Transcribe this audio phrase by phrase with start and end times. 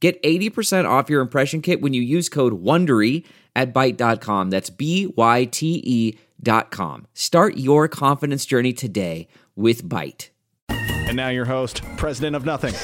[0.00, 3.24] Get 80% off your impression kit when you use code WONDERY
[3.56, 4.50] at Byte.com.
[4.50, 7.06] That's B-Y-T-E dot com.
[7.14, 10.28] Start your confidence journey today with Byte.
[10.68, 12.74] And now your host, president of nothing,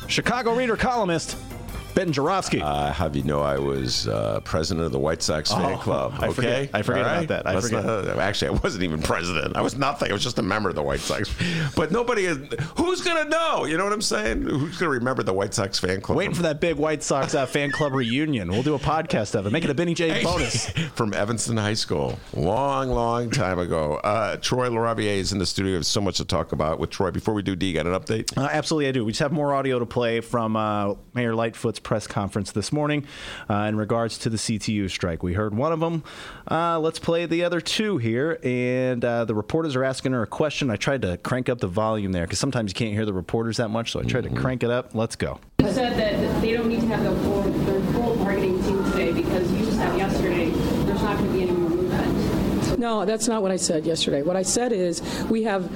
[0.08, 1.36] Chicago Reader columnist,
[1.94, 2.62] Ben Joravsky.
[2.62, 6.14] Uh, have you know I was uh, president of the White Sox fan Oh, club?
[6.18, 7.46] I okay, forget- I forget All about that.
[7.46, 7.84] I forget.
[7.84, 9.56] not- actually, I wasn't even president.
[9.56, 10.10] I was nothing.
[10.10, 11.34] I was just a member of the White Sox.
[11.74, 12.38] But nobody is.
[12.76, 13.64] Who's gonna know?
[13.64, 14.42] You know what I'm saying?
[14.42, 16.16] Who's gonna remember the White Sox fan club?
[16.16, 18.48] Waiting for that big White Sox uh, fan club reunion.
[18.50, 19.50] We'll do a podcast of it.
[19.52, 20.70] Make it a Benny J bonus.
[20.94, 23.96] from Evanston High School, long, long time ago.
[23.96, 25.72] Uh, Troy LaRaviere is in the studio.
[25.72, 27.10] There's so much to talk about with Troy.
[27.10, 28.36] Before we do, D, got an update?
[28.38, 29.04] Uh, absolutely, I do.
[29.04, 33.06] We just have more audio to play from uh, Mayor Lightfoot's press conference this morning
[33.48, 35.22] uh, in regards to the CTU strike.
[35.22, 36.04] We heard one of them.
[36.50, 38.38] Uh, let's play the other two here.
[38.42, 40.70] And uh, the reporters are asking her a question.
[40.70, 43.56] I tried to crank up the volume there because sometimes you can't hear the reporters
[43.58, 44.94] that much, so I tried to crank it up.
[44.94, 45.40] Let's go.
[45.60, 49.50] said that they don't need to have the full, their full bargaining team today because
[49.52, 52.78] you said yesterday there's not going to be any more movement.
[52.78, 54.22] No, that's not what I said yesterday.
[54.22, 55.70] What I said is we have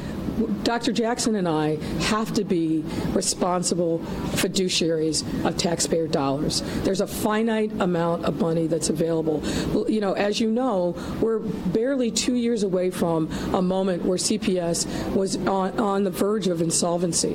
[0.63, 0.93] Dr.
[0.93, 4.01] Jackson and I have to be responsible
[4.33, 6.63] fiduciaries of taxpayer dollars.
[6.83, 9.43] There's a finite amount of money that's available.
[9.89, 15.15] You know, as you know, we're barely two years away from a moment where CPS
[15.15, 17.35] was on, on the verge of insolvency.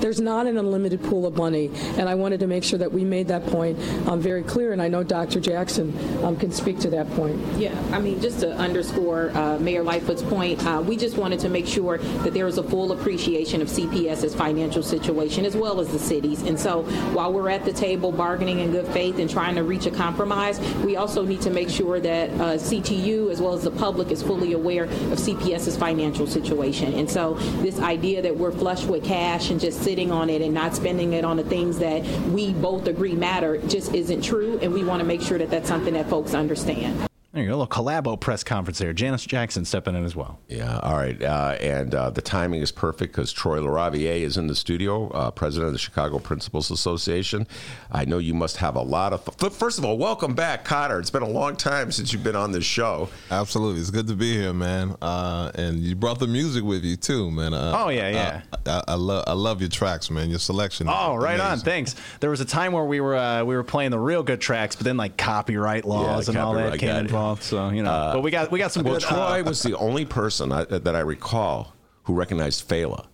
[0.00, 3.04] There's not an unlimited pool of money, and I wanted to make sure that we
[3.04, 3.78] made that point
[4.08, 5.40] um, very clear, and I know Dr.
[5.40, 7.38] Jackson um, can speak to that point.
[7.56, 11.48] Yeah, I mean, just to underscore uh, Mayor Lightfoot's point, uh, we just wanted to
[11.48, 15.88] make sure that there is a full appreciation of CPS's financial situation as well as
[15.88, 16.42] the city's.
[16.42, 19.86] And so while we're at the table bargaining in good faith and trying to reach
[19.86, 23.70] a compromise, we also need to make sure that uh, CTU as well as the
[23.70, 26.94] public is fully aware of CPS's financial situation.
[26.94, 30.54] And so this idea that we're flush with cash and just sitting on it and
[30.54, 34.58] not spending it on the things that we both agree matter just isn't true.
[34.62, 37.09] And we want to make sure that that's something that folks understand.
[37.32, 38.92] There you go, a little collabo press conference there.
[38.92, 40.40] Janice Jackson stepping in as well.
[40.48, 41.22] Yeah, all right.
[41.22, 45.30] Uh, and uh, the timing is perfect because Troy LaRaviere is in the studio, uh,
[45.30, 47.46] president of the Chicago Principals Association.
[47.92, 49.28] I know you must have a lot of.
[49.40, 50.98] F- First of all, welcome back, Cotter.
[50.98, 53.08] It's been a long time since you've been on this show.
[53.30, 54.96] Absolutely, it's good to be here, man.
[55.00, 57.54] Uh, and you brought the music with you too, man.
[57.54, 58.42] Uh, Oh, yeah, yeah.
[58.66, 60.30] I, I, I love, I love your tracks, man.
[60.30, 60.88] Your selection.
[60.90, 61.60] Oh, right on.
[61.60, 61.94] Thanks.
[62.18, 64.74] There was a time where we were uh, we were playing the real good tracks,
[64.74, 67.42] but then like copyright laws and all that copyright, came got it.
[67.42, 69.02] So you know, but we got we got some Well, good.
[69.02, 73.06] Troy uh, was the only person I, that I recall who recognized Fela.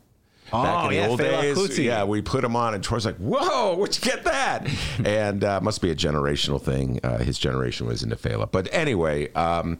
[0.52, 1.84] Oh, Back in the yeah, old Fela days, Kuti.
[1.84, 4.68] yeah, we put him on, and Troy's like, "Whoa, where'd you get that?"
[5.04, 7.00] and uh, must be a generational thing.
[7.02, 9.78] Uh, his generation was into Fela, but anyway, um,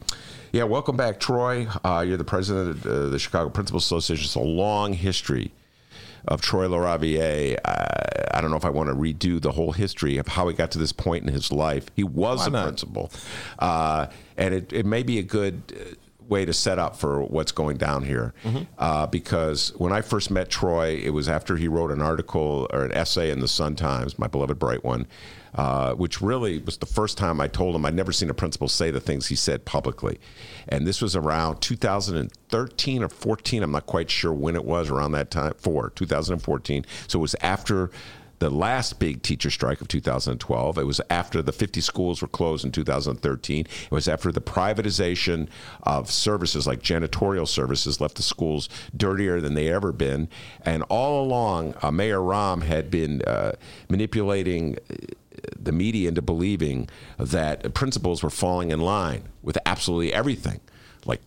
[0.51, 1.67] yeah, welcome back, Troy.
[1.85, 4.25] Uh, you're the president of uh, the Chicago Principal Association.
[4.25, 5.53] It's a long history
[6.27, 7.57] of Troy LaRaviere.
[7.63, 7.85] Uh,
[8.31, 10.71] I don't know if I want to redo the whole history of how he got
[10.71, 11.87] to this point in his life.
[11.95, 12.63] He was a not?
[12.63, 13.11] principal,
[13.59, 14.07] uh,
[14.37, 15.95] and it, it may be a good uh,
[16.27, 18.33] way to set up for what's going down here.
[18.77, 22.83] Uh, because when I first met Troy, it was after he wrote an article or
[22.83, 25.07] an essay in the Sun Times, my beloved bright one.
[25.57, 28.67] Uh, which really was the first time I told him I'd never seen a principal
[28.67, 30.19] say the things he said publicly.
[30.69, 33.63] And this was around 2013 or 14.
[33.63, 36.85] I'm not quite sure when it was, around that time, for 2014.
[37.07, 37.89] So it was after
[38.39, 40.77] the last big teacher strike of 2012.
[40.77, 43.61] It was after the 50 schools were closed in 2013.
[43.61, 45.47] It was after the privatization
[45.83, 50.29] of services like janitorial services left the schools dirtier than they ever been.
[50.63, 53.53] And all along, uh, Mayor Rahm had been uh,
[53.89, 54.95] manipulating uh,
[55.57, 60.59] the media into believing that principals were falling in line with absolutely everything.
[61.05, 61.21] Like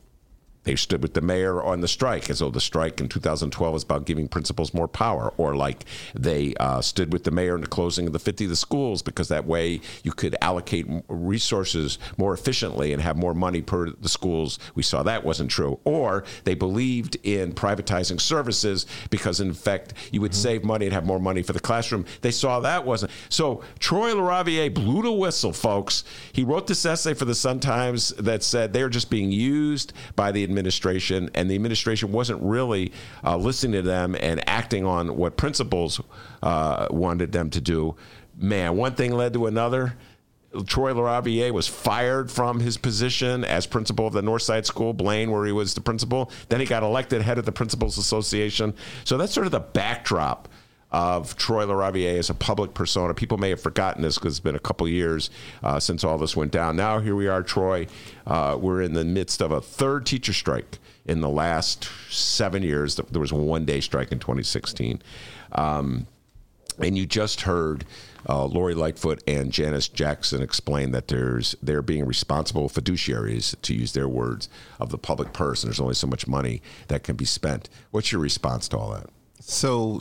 [0.64, 3.82] they stood with the mayor on the strike, as though the strike in 2012 was
[3.82, 5.84] about giving principals more power, or like
[6.14, 9.00] they uh, stood with the mayor in the closing of the 50 of the schools
[9.02, 14.08] because that way you could allocate resources more efficiently and have more money per the
[14.08, 14.58] schools.
[14.74, 15.80] We saw that wasn't true.
[15.84, 21.06] Or they believed in privatizing services because, in fact, you would save money and have
[21.06, 22.04] more money for the classroom.
[22.20, 23.12] They saw that wasn't.
[23.30, 26.04] So Troy LaRaviere blew the whistle, folks.
[26.32, 30.32] He wrote this essay for the Sun Times that said they're just being used by
[30.32, 32.92] the administration, and the administration wasn't really
[33.24, 36.00] uh, listening to them and acting on what principals
[36.42, 37.96] uh, wanted them to do.
[38.36, 39.96] Man, one thing led to another.
[40.66, 45.46] Troy LaRaviere was fired from his position as principal of the Northside School, Blaine, where
[45.46, 46.32] he was the principal.
[46.48, 48.74] Then he got elected head of the Principals Association.
[49.04, 50.48] So that's sort of the backdrop
[50.92, 53.14] of Troy LaRaviere as a public persona.
[53.14, 55.30] People may have forgotten this because it's been a couple years
[55.62, 56.76] uh, since all this went down.
[56.76, 57.86] Now here we are, Troy.
[58.26, 62.96] Uh, we're in the midst of a third teacher strike in the last seven years.
[62.96, 65.02] There was a one day strike in 2016.
[65.52, 66.06] Um,
[66.78, 67.84] and you just heard
[68.28, 73.92] uh, Lori Lightfoot and Janice Jackson explain that there's they're being responsible fiduciaries, to use
[73.92, 74.48] their words,
[74.78, 77.68] of the public purse, and there's only so much money that can be spent.
[77.90, 79.08] What's your response to all that?
[79.40, 79.98] So,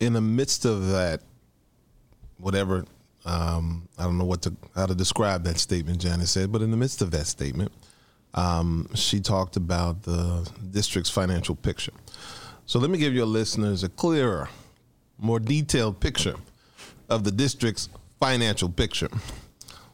[0.00, 1.20] in the midst of that,
[2.38, 2.84] whatever,
[3.26, 6.70] um, I don't know what to how to describe that statement Janice said, but in
[6.70, 7.70] the midst of that statement,
[8.34, 11.92] um, she talked about the district's financial picture.
[12.64, 14.48] So let me give your listeners a clearer,
[15.18, 16.36] more detailed picture
[17.08, 17.88] of the district's
[18.20, 19.08] financial picture.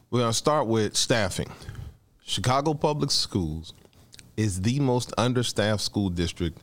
[0.09, 1.51] We're going to start with staffing.
[2.23, 3.73] Chicago Public Schools
[4.37, 6.59] is the most understaffed school district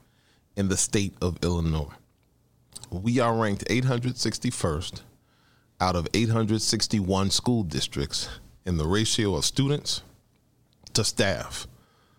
[0.56, 1.90] in the state of Illinois.
[2.90, 5.02] We are ranked 861st
[5.80, 8.28] out of 861 school districts
[8.64, 10.02] in the ratio of students
[10.94, 11.66] to staff.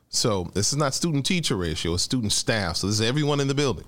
[0.10, 2.78] So this is not student teacher ratio, it's student staff.
[2.78, 3.86] So this is everyone in the building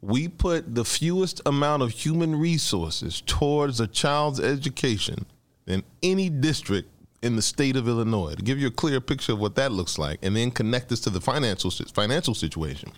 [0.00, 5.26] we put the fewest amount of human resources towards a child's education
[5.64, 6.88] than any district
[7.22, 8.34] in the state of Illinois.
[8.34, 11.00] To give you a clear picture of what that looks like, and then connect this
[11.00, 12.92] to the financial financial situation.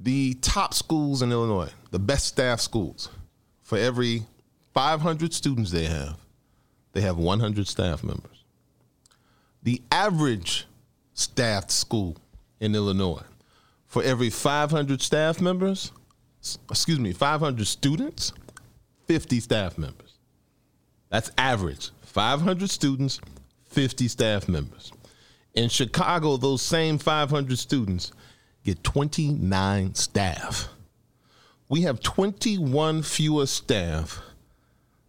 [0.00, 3.10] The top schools in Illinois, the best staff schools,
[3.62, 4.22] for every
[4.74, 6.16] 500 students they have,
[6.92, 8.44] they have 100 staff members.
[9.62, 10.66] The average
[11.14, 12.16] staffed school
[12.60, 13.24] in Illinois
[13.86, 15.92] for every 500 staff members,
[16.70, 18.32] excuse me, 500 students,
[19.06, 20.14] 50 staff members.
[21.10, 21.90] That's average.
[22.02, 23.20] 500 students,
[23.66, 24.92] 50 staff members.
[25.54, 28.12] In Chicago, those same 500 students
[28.64, 30.68] get 29 staff.
[31.68, 34.20] We have 21 fewer staff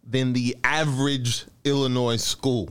[0.04, 2.70] than the average Illinois school.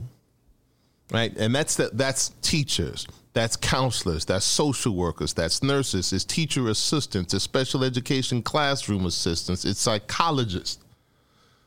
[1.12, 1.36] Right?
[1.36, 7.34] And that's the, that's teachers, that's counselors, that's social workers, that's nurses, it's teacher assistants,
[7.34, 10.84] it's special education classroom assistants, it's psychologists.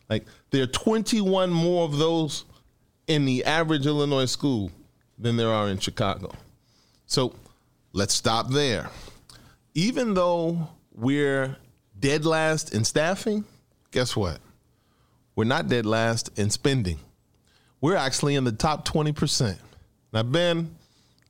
[0.10, 2.46] Like there are 21 more of those
[3.08, 4.72] in the average Illinois school
[5.18, 6.32] than there are in Chicago.
[7.06, 7.34] So
[7.94, 8.90] let's stop there.
[9.76, 11.56] Even though we're
[12.00, 13.46] dead last in staffing,
[13.92, 14.40] guess what?
[15.36, 17.00] We're not dead last in spending.
[17.82, 19.58] We're actually in the top 20%.
[20.12, 20.76] Now, Ben,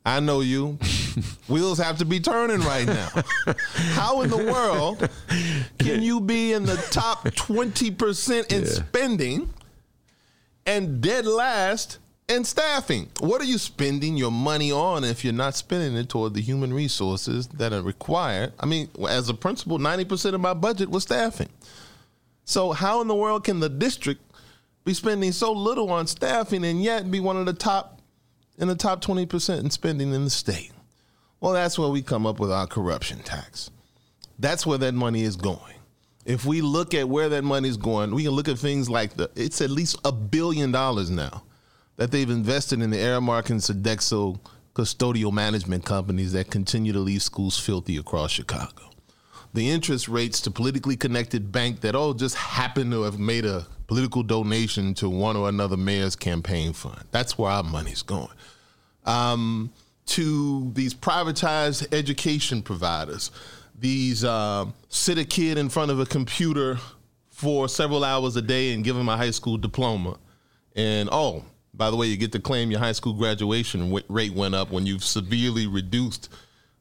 [0.06, 0.78] I know you.
[1.48, 3.10] Wheels have to be turning right now.
[3.94, 5.10] How in the world
[5.80, 8.68] can you be in the top 20% in yeah.
[8.68, 9.54] spending
[10.66, 13.10] and dead last in staffing?
[13.20, 16.74] What are you spending your money on if you're not spending it toward the human
[16.74, 18.54] resources that are required?
[18.60, 21.50] I mean, as a principal, 90% of my budget was staffing.
[22.46, 24.22] So, how in the world can the district
[24.86, 28.02] be spending so little on staffing and yet be one of the top
[28.58, 30.72] in the top 20% in spending in the state.
[31.40, 33.72] Well, that's where we come up with our corruption tax.
[34.40, 35.74] That's where that money is going.
[36.26, 39.16] If we look at where that money is going, we can look at things like
[39.16, 41.44] the it's at least a billion dollars now
[41.98, 44.40] that they've invested in the Aramark and Sodexo
[44.74, 48.90] custodial management companies that continue to leave schools filthy across Chicago.
[49.54, 53.68] The interest rates to politically connected bank that all just happen to have made a
[53.86, 57.04] political donation to one or another mayor's campaign fund.
[57.12, 58.34] That's where our money's going.
[59.06, 59.72] Um,
[60.08, 63.30] to these privatized education providers,
[63.78, 66.80] these uh, sit a kid in front of a computer
[67.30, 70.18] for several hours a day and give them a high school diploma.
[70.76, 71.44] And oh,
[71.74, 74.86] by the way, you get to claim your high school graduation rate went up when
[74.86, 76.30] you've severely reduced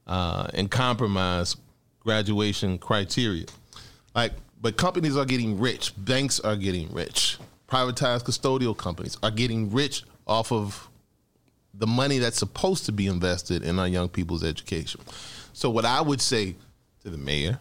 [0.07, 1.59] uh, and compromised
[2.01, 3.47] graduation criteria.
[4.15, 4.33] Like
[4.63, 5.93] but companies are getting rich.
[5.97, 7.37] Banks are getting rich.
[7.69, 10.89] Privatized custodial companies are getting rich off of
[11.75, 15.01] the money that's supposed to be invested in our young people's education.
[15.53, 16.55] So, what I would say
[17.03, 17.59] to the mayor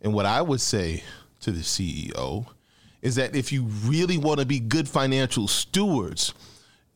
[0.00, 1.02] and what I would say
[1.40, 2.46] to the CEO
[3.02, 6.32] is that if you really want to be good financial stewards,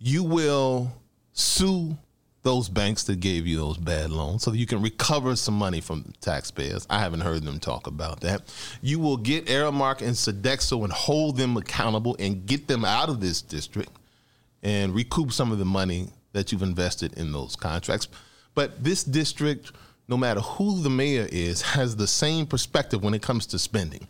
[0.04, 0.92] you will
[1.32, 1.96] sue
[2.42, 6.12] those banks that gave you those bad loans so you can recover some money from
[6.20, 6.86] taxpayers.
[6.90, 8.42] I haven't heard them talk about that.
[8.82, 13.20] You will get Aramark and Sodexo and hold them accountable and get them out of
[13.20, 13.92] this district
[14.62, 18.08] and recoup some of the money that you've invested in those contracts.
[18.54, 19.72] But this district,
[20.06, 24.06] no matter who the mayor is, has the same perspective when it comes to spending,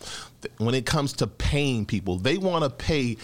[0.58, 2.16] when it comes to paying people.
[2.18, 3.16] They want to pay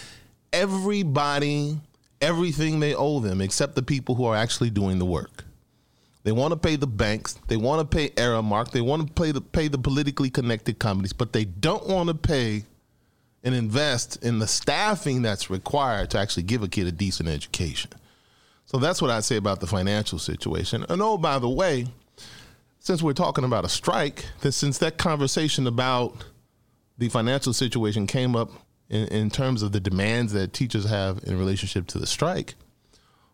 [0.53, 1.77] everybody
[2.21, 5.43] everything they owe them except the people who are actually doing the work.
[6.23, 9.31] They want to pay the banks, they want to pay Aramark, they want to pay
[9.31, 12.63] the pay the politically connected companies, but they don't want to pay
[13.43, 17.89] and invest in the staffing that's required to actually give a kid a decent education.
[18.65, 20.85] So that's what I say about the financial situation.
[20.89, 21.87] And oh, by the way,
[22.79, 26.23] since we're talking about a strike, that since that conversation about
[26.97, 28.51] the financial situation came up
[28.91, 32.55] in, in terms of the demands that teachers have in relationship to the strike,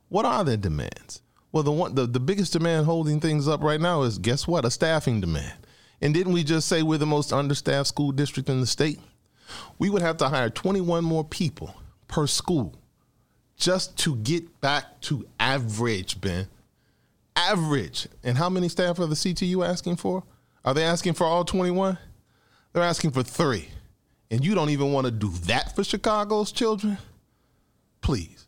[0.07, 1.21] what are their demands?
[1.51, 4.63] Well, the one the, the biggest demand holding things up right now is guess what?
[4.63, 5.57] A staffing demand.
[5.99, 8.99] And didn't we just say we're the most understaffed school district in the state?
[9.79, 11.75] We would have to hire 21 more people
[12.07, 12.75] per school
[13.55, 16.47] just to get back to average, Ben.
[17.35, 18.07] Average.
[18.23, 20.23] And how many staff are the CTU asking for?
[20.63, 21.97] Are they asking for all 21?
[22.73, 23.69] They're asking for three.
[24.29, 26.97] And you don't even want to do that for Chicago's children?
[28.01, 28.47] Please.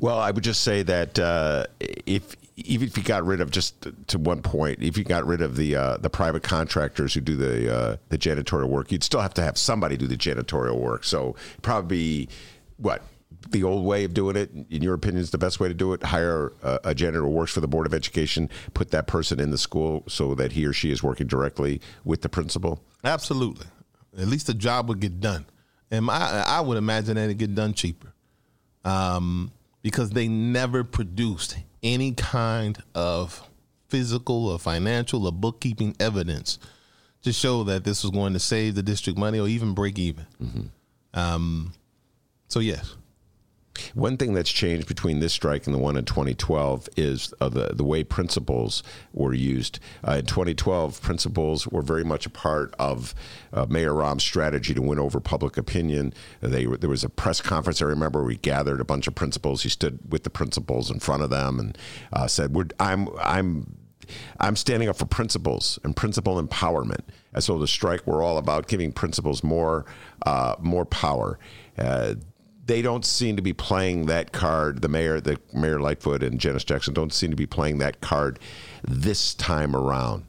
[0.00, 3.86] Well, I would just say that uh, if even if you got rid of just
[4.08, 7.36] to one point, if you got rid of the uh, the private contractors who do
[7.36, 11.04] the uh, the janitorial work, you'd still have to have somebody do the janitorial work.
[11.04, 12.28] So probably
[12.76, 13.02] what
[13.50, 15.92] the old way of doing it, in your opinion, is the best way to do
[15.94, 16.02] it.
[16.02, 19.50] Hire a, a janitor who works for the board of education, put that person in
[19.50, 22.82] the school so that he or she is working directly with the principal.
[23.02, 23.66] Absolutely.
[24.16, 25.46] At least the job would get done,
[25.90, 28.12] and I, I would imagine that it get done cheaper.
[28.84, 29.52] Um,
[29.82, 33.48] because they never produced any kind of
[33.88, 36.58] physical or financial or bookkeeping evidence
[37.22, 40.26] to show that this was going to save the district money or even break even.
[40.42, 40.60] Mm-hmm.
[41.18, 41.72] Um,
[42.48, 42.96] so, yes.
[43.94, 47.74] One thing that's changed between this strike and the one in 2012 is uh, the
[47.74, 49.78] the way principals were used.
[50.06, 53.14] Uh, in 2012, principals were very much a part of
[53.52, 56.12] uh, Mayor Rahm's strategy to win over public opinion.
[56.40, 57.80] They there was a press conference.
[57.80, 59.62] I remember we gathered a bunch of principals.
[59.62, 61.78] He stood with the principals in front of them and
[62.12, 63.78] uh, said, "I'm I'm."
[64.40, 67.02] I'm standing up for principles and principal empowerment.
[67.32, 69.86] And so the strike, we're all about giving principals more,
[70.26, 71.38] uh, more power.
[71.78, 72.16] Uh,
[72.64, 74.82] they don't seem to be playing that card.
[74.82, 78.38] The mayor, the Mayor Lightfoot and Janice Jackson don't seem to be playing that card
[78.82, 80.24] this time around.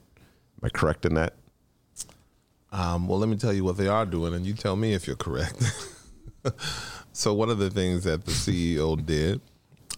[0.61, 1.33] Am I correct in that?
[2.71, 5.05] Um, well, let me tell you what they are doing, and you tell me if
[5.05, 5.61] you're correct.
[7.13, 9.41] so, one of the things that the CEO did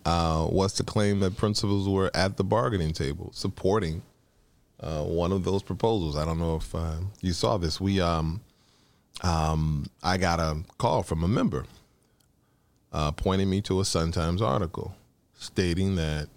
[0.05, 4.01] uh, was to claim that principals were at the bargaining table supporting
[4.81, 6.17] uh, one of those proposals.
[6.17, 7.79] I don't know if uh, you saw this.
[7.79, 8.41] We, um,
[9.23, 11.65] um, I got a call from a member
[12.95, 14.95] uh, pointing me to a Sun Times article
[15.33, 16.29] stating that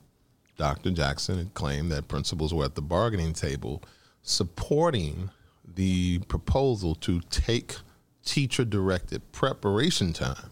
[0.56, 0.90] Dr.
[0.90, 3.80] Jackson had claimed that principals were at the bargaining table
[4.22, 5.30] supporting
[5.76, 7.76] the proposal to take
[8.24, 10.50] teacher directed preparation time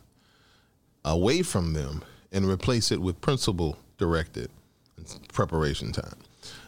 [1.05, 4.49] away from them and replace it with principal directed
[5.33, 6.17] preparation time.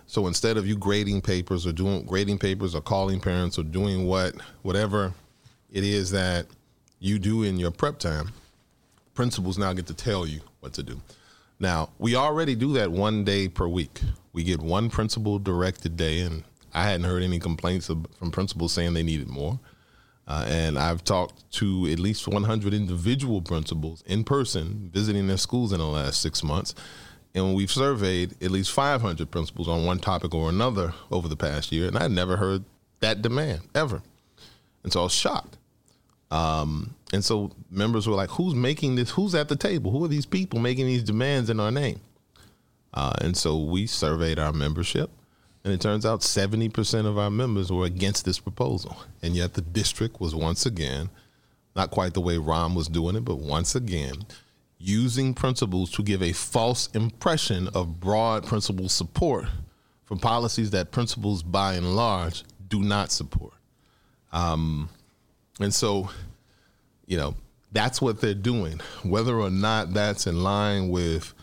[0.07, 4.05] So instead of you grading papers or doing grading papers or calling parents or doing
[4.05, 5.13] what whatever
[5.71, 6.47] it is that
[6.99, 8.33] you do in your prep time,
[9.19, 11.01] principals now get to tell you what to do.
[11.59, 14.01] Now, we already do that one day per week.
[14.33, 18.95] We get one principal directed day, and I hadn't heard any complaints from principals saying
[18.95, 19.59] they needed more.
[20.29, 25.73] Uh, and I've talked to at least 100 individual principals in person visiting their schools
[25.73, 26.77] in the last six months.
[27.35, 31.73] And we've surveyed at least 500 principals on one topic or another over the past
[31.73, 32.63] year, and I never heard
[33.01, 34.01] that demand ever.
[34.85, 35.59] And so I was shocked.
[36.31, 39.11] Um, and so members were like, "Who's making this?
[39.11, 39.91] Who's at the table?
[39.91, 42.01] Who are these people making these demands in our name?"
[42.95, 45.11] Uh, and so we surveyed our membership,
[45.65, 49.55] and it turns out seventy percent of our members were against this proposal, and yet
[49.55, 51.11] the district was once again,
[51.77, 54.27] not quite the way Rahm was doing it, but once again,
[54.79, 59.47] using principals to give a false impression of broad principal support
[60.05, 63.53] for policies that principals by and large, do not support.
[64.33, 64.89] Um,
[65.61, 66.09] and so,
[67.09, 67.35] you know,
[67.73, 68.81] that's what they're doing.
[69.03, 71.35] Whether or not that's in line with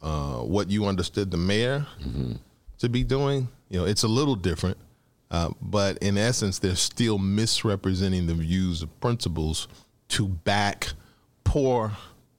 [0.00, 2.34] uh, what you understood the mayor mm-hmm.
[2.78, 4.76] to be doing, you know, it's a little different.
[5.30, 9.66] Uh, but in essence, they're still misrepresenting the views of principals
[10.08, 10.92] to back
[11.44, 11.92] poor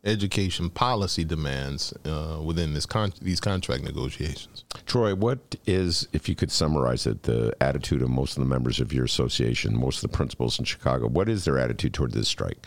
[0.03, 4.63] education policy demands uh, within this con- these contract negotiations.
[4.85, 8.79] Troy, what is, if you could summarize it, the attitude of most of the members
[8.79, 11.07] of your association, most of the principals in Chicago?
[11.07, 12.65] What is their attitude toward this strike?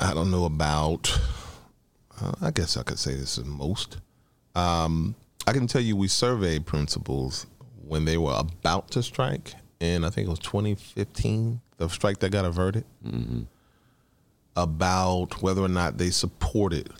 [0.00, 1.16] I don't know about
[2.22, 3.98] uh, I guess I could say this is most.
[4.54, 5.14] Um,
[5.46, 7.46] I can tell you we surveyed principals
[7.86, 12.30] when they were about to strike, and I think it was 2015, the strike that
[12.30, 12.84] got averted,
[14.56, 16.90] about whether or not they supported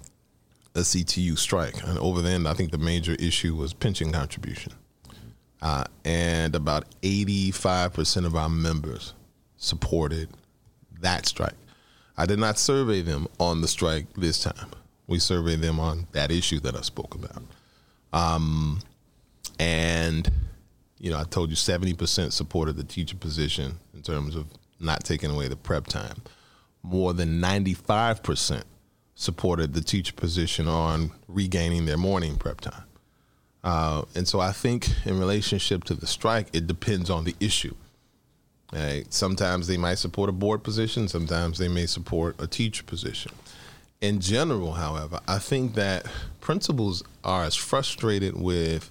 [0.74, 1.82] a CTU strike.
[1.86, 4.72] And over then, I think the major issue was pension contribution.
[5.60, 9.14] Uh, and about 85% of our members
[9.56, 10.28] supported
[11.00, 11.54] that strike.
[12.16, 14.70] I did not survey them on the strike this time.
[15.06, 17.42] We surveyed them on that issue that I spoke about.
[18.12, 18.80] Um,
[19.58, 20.30] and,
[20.98, 24.46] you know, I told you 70% supported the teacher position in terms of
[24.82, 26.22] not taking away the prep time.
[26.82, 28.64] More than 95%
[29.14, 32.84] supported the teacher position on regaining their morning prep time.
[33.62, 37.74] Uh, and so I think in relationship to the strike, it depends on the issue.
[39.10, 43.32] Sometimes they might support a board position, sometimes they may support a teacher position.
[44.00, 46.06] In general, however, I think that
[46.40, 48.90] principals are as frustrated with,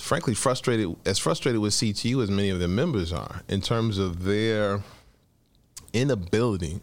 [0.00, 4.24] frankly, frustrated as frustrated with CTU as many of their members are in terms of
[4.24, 4.82] their
[5.92, 6.80] inability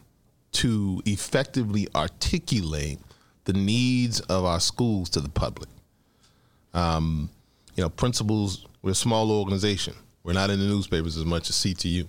[0.52, 3.00] to effectively articulate
[3.46, 5.70] the needs of our schools to the public.
[6.74, 7.30] Um,
[7.76, 9.96] you know, principals, we're a small organization.
[10.24, 12.08] We're not in the newspapers as much as CTU.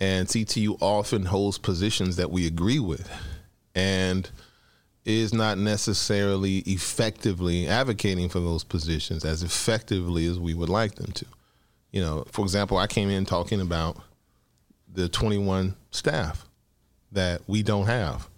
[0.00, 3.10] And CTU often holds positions that we agree with
[3.74, 4.30] and
[5.04, 11.12] is not necessarily effectively advocating for those positions as effectively as we would like them
[11.12, 11.26] to.
[11.92, 13.98] You know, for example, I came in talking about
[14.92, 16.46] the 21 staff
[17.12, 18.28] that we don't have.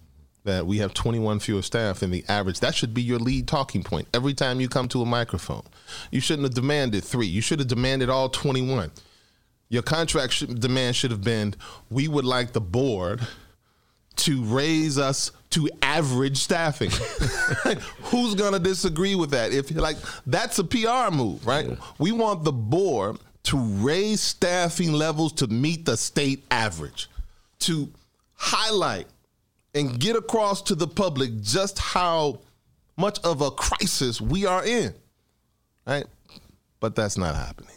[0.45, 2.61] That we have 21 fewer staff than the average.
[2.61, 5.65] That should be your lead talking point every time you come to a microphone.
[6.13, 7.27] You shouldn't have demanded three.
[7.27, 8.93] You should have demanded all 21.
[9.69, 11.55] Your contract should, demand should have been
[11.91, 13.27] we would like the board
[14.17, 16.91] to raise us to average staffing.
[18.03, 19.55] Who's to disagree with that?
[19.55, 19.97] If like
[20.27, 21.67] that's a PR move, right?
[21.67, 21.77] Yeah.
[21.99, 27.09] We want the board to raise staffing levels to meet the state average.
[27.61, 27.89] To
[28.35, 29.07] highlight
[29.75, 32.41] and get across to the public just how
[32.99, 34.93] much of a crisis we are in,
[35.87, 36.05] right?
[36.81, 37.71] But that's not happening.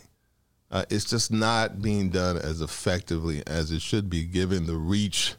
[0.69, 5.36] Uh, it's just not being done as effectively as it should be, given the reach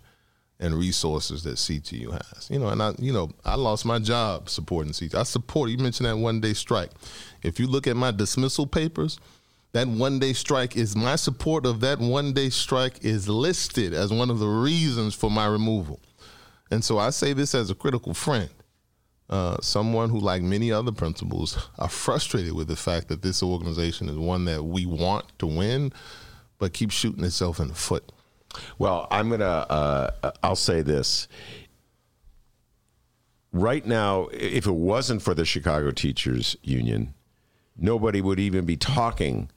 [0.60, 2.48] and resources that CTU has.
[2.50, 5.14] You know, and I, you know, I lost my job supporting CTU.
[5.14, 5.70] I support.
[5.70, 6.90] You mentioned that one day strike.
[7.42, 9.18] If you look at my dismissal papers,
[9.72, 14.12] that one day strike is my support of that one day strike is listed as
[14.12, 15.98] one of the reasons for my removal.
[16.70, 18.50] And so I say this as a critical friend,
[19.30, 24.08] uh, someone who, like many other principals, are frustrated with the fact that this organization
[24.08, 25.92] is one that we want to win,
[26.58, 28.12] but keeps shooting itself in the foot.
[28.78, 29.44] Well, I'm gonna.
[29.44, 31.28] Uh, I'll say this.
[33.52, 37.14] Right now, if it wasn't for the Chicago Teachers Union,
[37.76, 39.50] nobody would even be talking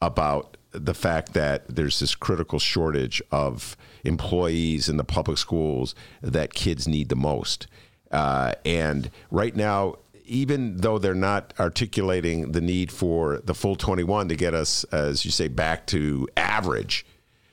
[0.00, 6.54] about the fact that there's this critical shortage of employees in the public schools that
[6.54, 7.66] kids need the most.
[8.10, 14.28] Uh, and right now, even though they're not articulating the need for the full 21
[14.28, 17.04] to get us, as you say, back to average,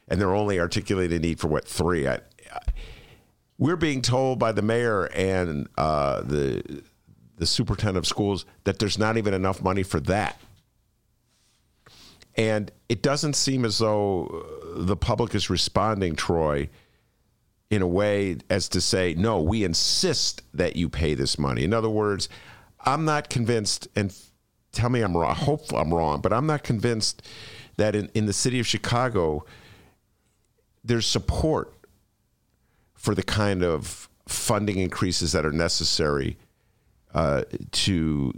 [0.08, 2.08] and they're only articulating the need for what three.
[2.08, 2.16] I,
[2.52, 2.60] I,
[3.58, 6.84] we're being told by the mayor and uh, the
[7.38, 10.42] the superintendent of schools that there's not even enough money for that.
[12.36, 16.70] And it doesn't seem as though the public is responding, Troy,
[17.70, 21.64] in a way as to say, no, we insist that you pay this money.
[21.64, 22.30] In other words,
[22.86, 24.16] I'm not convinced, and
[24.72, 27.28] tell me I'm wrong, I hope I'm wrong, but I'm not convinced
[27.78, 29.46] that in, in the city of Chicago,
[30.88, 31.74] there's support
[32.96, 36.38] for the kind of funding increases that are necessary
[37.14, 38.34] uh, to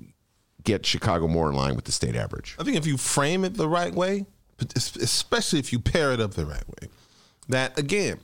[0.64, 2.56] get Chicago more in line with the state average.
[2.60, 4.26] I think if you frame it the right way,
[4.76, 6.90] especially if you pair it up the right way,
[7.48, 8.20] that again,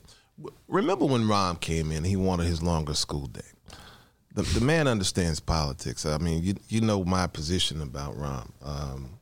[0.68, 3.40] remember when Rahm came in, he wanted his longer school day.
[4.34, 6.04] The, the man understands politics.
[6.04, 8.50] I mean, you you know my position about Rahm.
[8.62, 9.18] Um,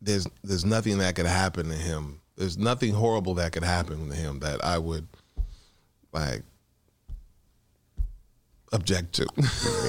[0.00, 2.20] there's there's nothing that could happen to him.
[2.38, 5.08] There's nothing horrible that could happen to him that I would
[6.12, 6.42] like
[8.72, 9.26] object to.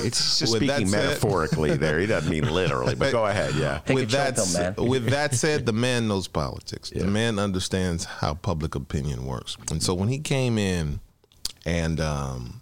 [0.03, 1.99] It's just speaking said, metaphorically there.
[1.99, 3.53] He doesn't mean literally, but, but go ahead.
[3.53, 3.81] Yeah.
[3.85, 6.91] Take with that, them, with that said, the man knows politics.
[6.93, 7.03] Yeah.
[7.03, 9.55] The man understands how public opinion works.
[9.69, 11.01] And so when he came in
[11.67, 12.61] and um,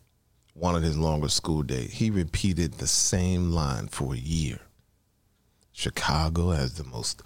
[0.53, 4.59] wanted his longer school day, he repeated the same line for a year.
[5.71, 7.21] Chicago has the most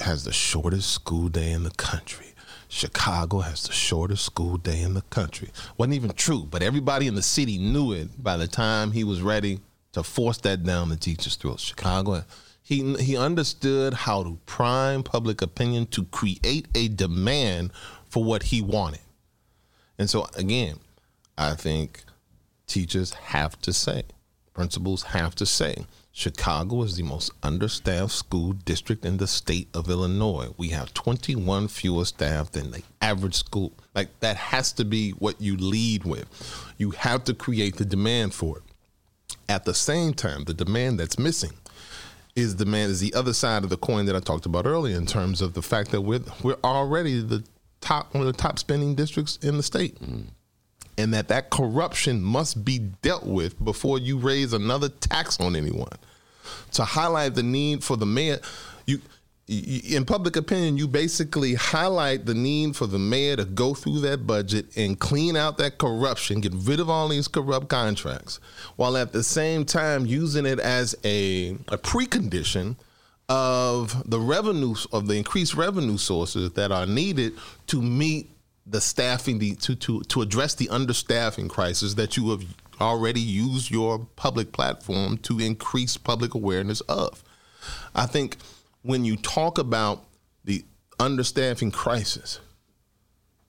[0.00, 2.34] has the shortest school day in the country.
[2.68, 5.50] Chicago has the shortest school day in the country.
[5.78, 9.22] Wasn't even true, but everybody in the city knew it by the time he was
[9.22, 9.60] ready
[9.92, 11.62] to force that down the teachers' throats.
[11.62, 12.24] Chicago,
[12.62, 17.70] he he understood how to prime public opinion to create a demand
[18.08, 19.00] for what he wanted.
[19.98, 20.78] And so again,
[21.38, 22.02] I think
[22.66, 24.02] teachers have to say,
[24.52, 25.86] principals have to say,
[26.18, 30.48] Chicago is the most understaffed school district in the state of Illinois.
[30.56, 33.74] We have 21 fewer staff than the average school.
[33.94, 36.26] Like that has to be what you lead with.
[36.78, 38.62] You have to create the demand for it.
[39.46, 41.52] At the same time, the demand that's missing
[42.34, 45.04] is demand is the other side of the coin that I talked about earlier in
[45.04, 47.44] terms of the fact that we're we're already the
[47.82, 50.00] top one of the top spending districts in the state.
[50.00, 50.28] Mm
[50.98, 55.88] and that that corruption must be dealt with before you raise another tax on anyone.
[56.72, 58.38] To highlight the need for the mayor,
[58.86, 59.00] you
[59.48, 64.26] in public opinion, you basically highlight the need for the mayor to go through that
[64.26, 68.40] budget and clean out that corruption, get rid of all these corrupt contracts,
[68.74, 72.74] while at the same time using it as a, a precondition
[73.28, 77.32] of the revenues of the increased revenue sources that are needed
[77.68, 78.30] to meet
[78.66, 82.44] the staffing the to to to address the understaffing crisis that you have
[82.80, 87.22] already used your public platform to increase public awareness of.
[87.94, 88.36] I think
[88.82, 90.04] when you talk about
[90.44, 90.64] the
[90.98, 92.40] understaffing crisis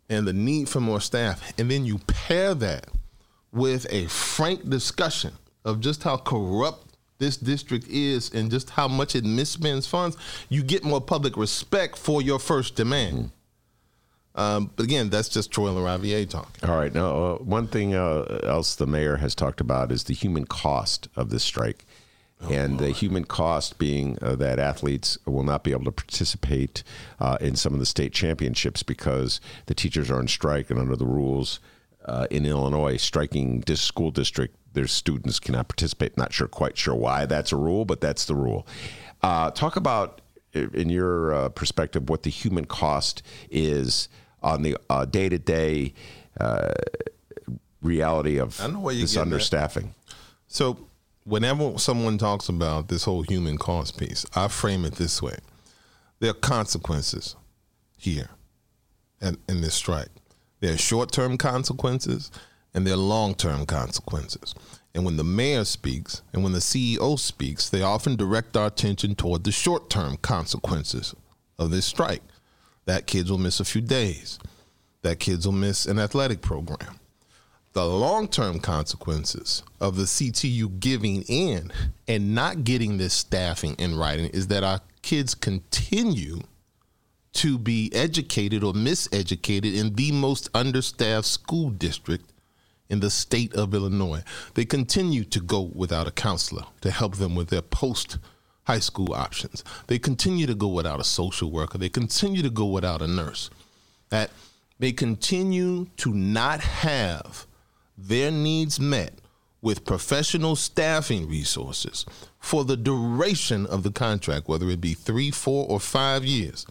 [0.09, 2.87] and the need for more staff, and then you pair that
[3.51, 5.33] with a frank discussion
[5.65, 10.15] of just how corrupt this district is and just how much it misspends funds,
[10.49, 13.17] you get more public respect for your first demand.
[13.17, 13.31] Mm.
[14.37, 16.69] Um, but again, that's just Troy LaRaviere talking.
[16.69, 16.93] All right.
[16.93, 21.09] Now, uh, one thing uh, else the mayor has talked about is the human cost
[21.15, 21.85] of this strike.
[22.39, 26.83] Oh, and the human cost being uh, that athletes will not be able to participate
[27.19, 30.95] uh, in some of the state championships because the teachers are on strike and under
[30.95, 31.59] the rules
[32.05, 36.15] uh, in Illinois, striking this school district, their students cannot participate.
[36.15, 38.67] Not sure, quite sure why that's a rule, but that's the rule.
[39.23, 40.21] Uh, talk about,
[40.53, 44.09] in your perspective, what the human cost is
[44.41, 44.77] on the
[45.11, 45.93] day to day
[47.81, 49.93] reality of this understaffing.
[50.47, 50.87] So,
[51.25, 55.37] whenever someone talks about this whole human cost piece, I frame it this way:
[56.19, 57.35] there are consequences
[57.97, 58.29] here,
[59.21, 60.09] and in this strike.
[60.59, 62.31] There are short term consequences,
[62.73, 64.55] and there are long term consequences.
[64.95, 69.13] And when the mayor speaks and when the CEO speaks, they often direct our attention
[69.13, 71.13] toward the short term consequences
[71.59, 72.23] of this strike
[72.87, 74.39] that kids will miss a few days,
[75.03, 76.99] that kids will miss an athletic program.
[77.73, 81.71] The long term consequences of the CTU giving in
[82.07, 86.39] and not getting this staffing in writing is that our kids continue
[87.33, 92.31] to be educated or miseducated in the most understaffed school district
[92.89, 94.23] in the state of Illinois.
[94.55, 98.17] They continue to go without a counselor to help them with their post
[98.67, 99.63] high school options.
[99.87, 101.77] They continue to go without a social worker.
[101.77, 103.49] They continue to go without a nurse.
[104.09, 104.29] That
[104.77, 107.47] they continue to not have
[107.97, 109.13] their needs met
[109.61, 112.05] with professional staffing resources
[112.39, 116.65] for the duration of the contract, whether it be three, four, or five years.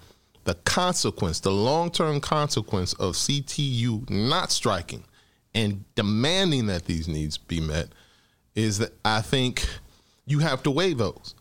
[0.44, 5.02] The consequence, the long term consequence of CTU not striking
[5.54, 7.88] and demanding that these needs be met
[8.54, 9.66] is that I think
[10.26, 11.34] you have to weigh those.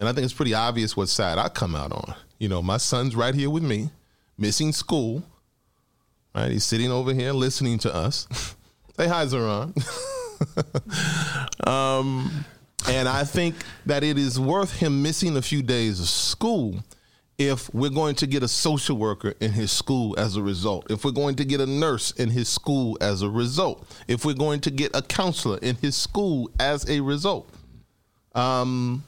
[0.00, 2.14] And I think it's pretty obvious what side I come out on.
[2.38, 3.90] You know, my son's right here with me,
[4.38, 5.22] missing school.
[6.34, 6.50] Right?
[6.52, 8.26] He's sitting over here listening to us.
[8.96, 9.76] Say hi, Zeron.
[11.66, 12.46] um,
[12.88, 16.82] and I think that it is worth him missing a few days of school
[17.36, 21.04] if we're going to get a social worker in his school as a result, if
[21.04, 24.60] we're going to get a nurse in his school as a result, if we're going
[24.60, 27.48] to get a counselor in his school as a result.
[28.34, 29.04] Um,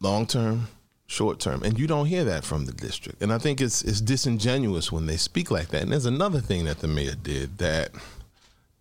[0.00, 0.68] long term,
[1.06, 1.62] short term.
[1.62, 3.22] And you don't hear that from the district.
[3.22, 5.82] And I think it's it's disingenuous when they speak like that.
[5.82, 7.90] And there's another thing that the mayor did that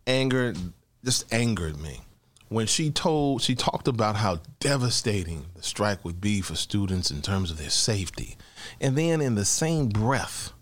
[0.05, 0.57] angered
[1.03, 2.01] just angered me.
[2.49, 7.21] When she told she talked about how devastating the strike would be for students in
[7.21, 8.37] terms of their safety.
[8.79, 10.53] And then in the same breath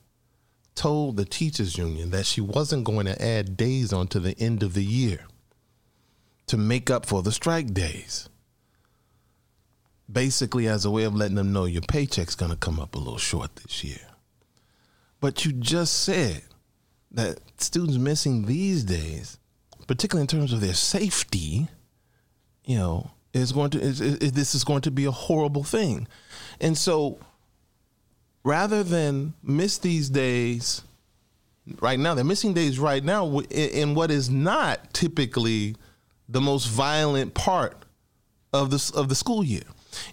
[0.73, 4.73] told the teachers union that she wasn't going to add days onto the end of
[4.73, 5.21] the year
[6.47, 8.29] to make up for the strike days
[10.11, 12.99] basically as a way of letting them know your paycheck's going to come up a
[12.99, 13.99] little short this year.
[15.19, 16.43] But you just said
[17.11, 19.39] that students missing these days,
[19.87, 21.67] particularly in terms of their safety,
[22.65, 26.07] you know, is going to is, is, this is going to be a horrible thing.
[26.61, 27.19] And so
[28.43, 30.83] rather than miss these days
[31.81, 35.75] right now, they're missing days right now in in what is not typically
[36.29, 37.83] the most violent part
[38.53, 39.63] of the of the school year.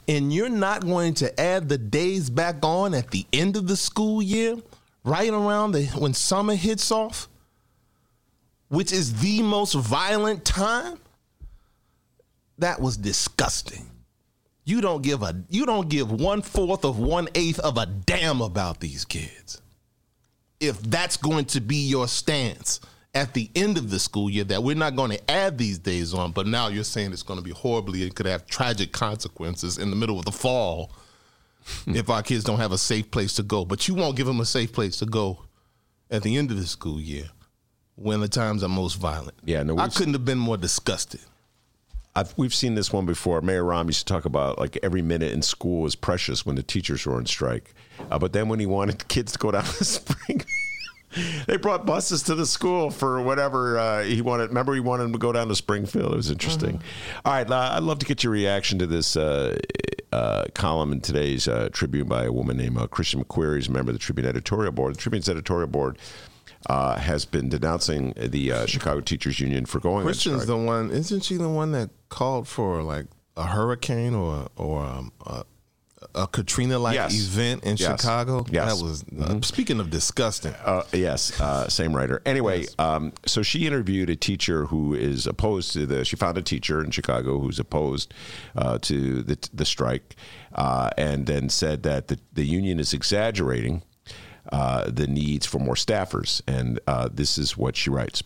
[0.09, 3.77] And you're not going to add the days back on at the end of the
[3.77, 4.57] school year,
[5.05, 7.29] right around the when summer hits off,
[8.69, 10.99] which is the most violent time.
[12.59, 13.91] That was disgusting.
[14.65, 18.41] You don't give a you don't give one fourth of one eighth of a damn
[18.41, 19.61] about these kids.
[20.61, 22.81] If that's going to be your stance
[23.15, 26.15] at the end of the school year, that we're not going to add these days
[26.15, 29.79] on, but now you're saying it's going to be horribly and could have tragic consequences
[29.79, 30.91] in the middle of the fall
[31.87, 33.65] if our kids don't have a safe place to go.
[33.65, 35.45] But you won't give them a safe place to go
[36.11, 37.29] at the end of the school year
[37.97, 39.35] when the times are most violent.
[39.45, 41.21] Yeah, no, I couldn't have been more disgusted.
[42.15, 43.41] I've, we've seen this one before.
[43.41, 46.63] Mayor Rahm used to talk about like every minute in school is precious when the
[46.63, 47.75] teachers were on strike.
[48.11, 50.45] Uh, but then when he wanted kids to go down to spring,
[51.47, 54.49] they brought buses to the school for whatever uh, he wanted.
[54.49, 56.13] Remember, he wanted them to go down to Springfield.
[56.13, 56.81] It was interesting.
[57.25, 59.59] All right, I'd love to get your reaction to this uh,
[60.13, 63.73] uh, column in today's uh, Tribune by a woman named uh, Kristen McQueary, who's a
[63.73, 64.95] member of the Tribune editorial board.
[64.95, 65.99] The Tribune's editorial board.
[66.67, 71.25] Uh, has been denouncing the uh, Chicago Teachers Union for going Kristen's the one, isn't
[71.25, 75.45] she the one that called for like a hurricane or or um, a,
[76.15, 77.15] a Katrina like Yes.
[77.15, 78.01] event in Yes.
[78.01, 78.45] Chicago?
[78.51, 78.77] Yes.
[78.79, 80.55] That was, uh, speaking of disgusting.
[80.65, 82.23] Uh, yes, uh, same writer.
[82.27, 86.05] Anyway, um, so she interviewed a teacher who is opposed to the.
[86.05, 88.13] She found a teacher in Chicago who's opposed
[88.57, 90.17] uh, to the the strike,
[90.55, 93.83] uh, and then said that the, the union is exaggerating
[94.53, 96.43] uh, the needs for more staffers.
[96.47, 98.23] And uh, this is what she writes.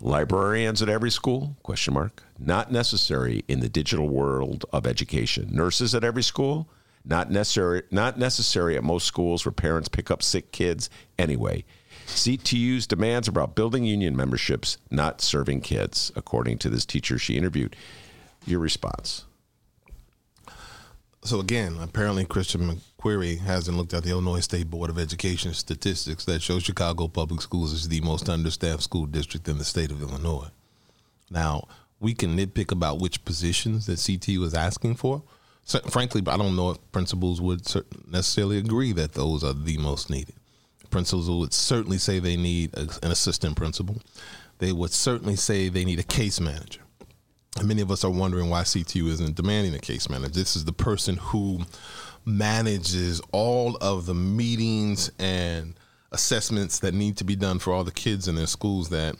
[0.00, 1.56] Librarians at every school?
[1.62, 2.22] Question mark.
[2.38, 5.48] Not necessary in the digital world of education.
[5.50, 6.68] Nurses at every school?
[7.04, 7.82] Not necessary.
[7.90, 11.64] Not necessary at most schools where parents pick up sick kids anyway.
[12.06, 17.74] CTU's demands about building union memberships, not serving kids, according to this teacher she interviewed.
[18.44, 19.24] Your response?
[21.24, 26.24] So again, apparently Kristen McQueary hasn't looked at the Illinois State Board of Education statistics
[26.24, 30.02] that show Chicago Public Schools is the most understaffed school district in the state of
[30.02, 30.48] Illinois.
[31.30, 31.68] Now,
[32.00, 35.22] we can nitpick about which positions that CT was asking for.
[35.62, 37.62] So, frankly, I don't know if principals would
[38.10, 40.34] necessarily agree that those are the most needed.
[40.90, 44.02] Principals would certainly say they need an assistant principal.
[44.58, 46.80] They would certainly say they need a case manager.
[47.56, 50.34] And many of us are wondering why CTU isn't demanding a case manager.
[50.34, 51.60] This is the person who
[52.26, 55.74] manages all of the meetings and
[56.10, 59.14] assessments that need to be done for all the kids in their schools that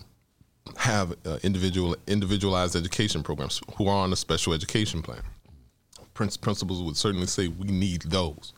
[0.77, 5.23] have uh, individual individualized education programs who are on a special education plan.
[6.15, 8.53] Prin- principals would certainly say we need those,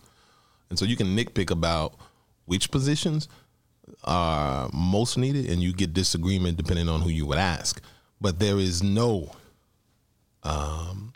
[0.70, 1.94] and so you can nitpick about
[2.46, 3.28] which positions
[4.04, 7.82] are most needed, and you get disagreement depending on who you would ask.
[8.20, 9.32] But there is no
[10.42, 11.12] um,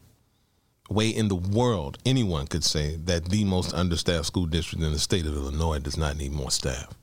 [0.93, 4.99] way in the world anyone could say that the most understaffed school district in the
[4.99, 6.95] state of Illinois does not need more staff.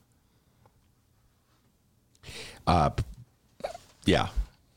[4.06, 4.28] Yeah,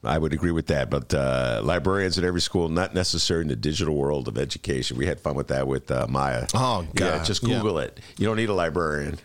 [0.05, 0.91] I would agree with that.
[0.91, 4.97] But uh, librarians at every school, not necessary in the digital world of education.
[4.97, 6.47] We had fun with that with uh, Maya.
[6.55, 7.25] Oh, Yeah, God.
[7.25, 7.57] just Yeah.
[7.59, 8.01] Google it.
[8.19, 9.19] You don't need a librarian.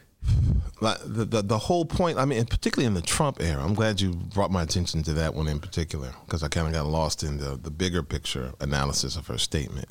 [0.80, 2.18] Like, the, the the whole point.
[2.18, 3.64] I mean, particularly in the Trump era.
[3.64, 6.74] I'm glad you brought my attention to that one in particular because I kind of
[6.74, 9.90] got lost in the the bigger picture analysis of her statement.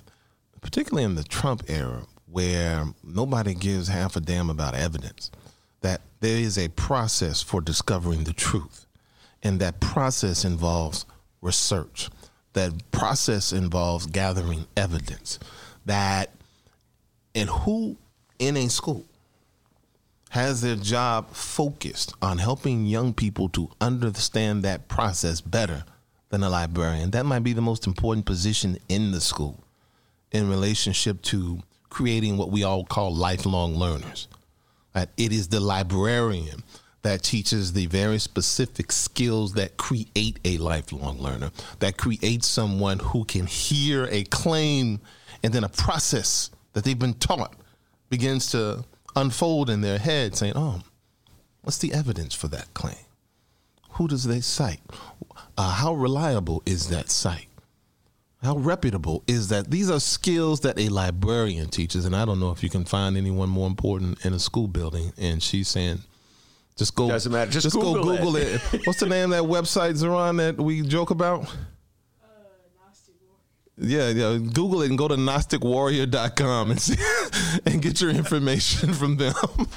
[0.61, 5.31] Particularly in the Trump era, where nobody gives half a damn about evidence.
[5.81, 8.87] That there is a process for discovering the truth,
[9.42, 11.05] and that process involves
[11.40, 12.11] research.
[12.53, 15.38] That process involves gathering evidence.
[15.85, 16.31] That
[17.35, 17.96] and who
[18.38, 19.05] in a school
[20.37, 25.83] has their job focused on helping young people to understand that process better
[26.29, 27.11] than a librarian.
[27.11, 29.64] That might be the most important position in the school
[30.33, 34.29] in relationship to creating what we all call lifelong learners.
[34.94, 36.62] It is the librarian
[37.01, 43.25] that teaches the very specific skills that create a lifelong learner, that creates someone who
[43.25, 45.01] can hear a claim
[45.42, 47.55] and then a process that they've been taught
[48.11, 48.85] begins to
[49.16, 50.83] unfold in their head saying, oh,
[51.62, 52.94] what's the evidence for that claim?
[53.92, 54.81] Who does they cite?
[55.57, 57.48] Uh, how reliable is that site?
[58.42, 59.70] How reputable is that?
[59.70, 63.16] These are skills that a librarian teaches, and I don't know if you can find
[63.16, 65.12] anyone more important in a school building.
[65.16, 66.00] And she's saying,
[66.76, 67.50] just go, Doesn't matter.
[67.50, 68.61] Just go Google it." Google it.
[68.87, 71.52] What's the name of that website, Zeron, that we joke about?
[73.78, 74.38] Yeah, yeah.
[74.38, 76.96] Google it and go to GnosticWarrior.com and see,
[77.66, 79.34] and get your information from them.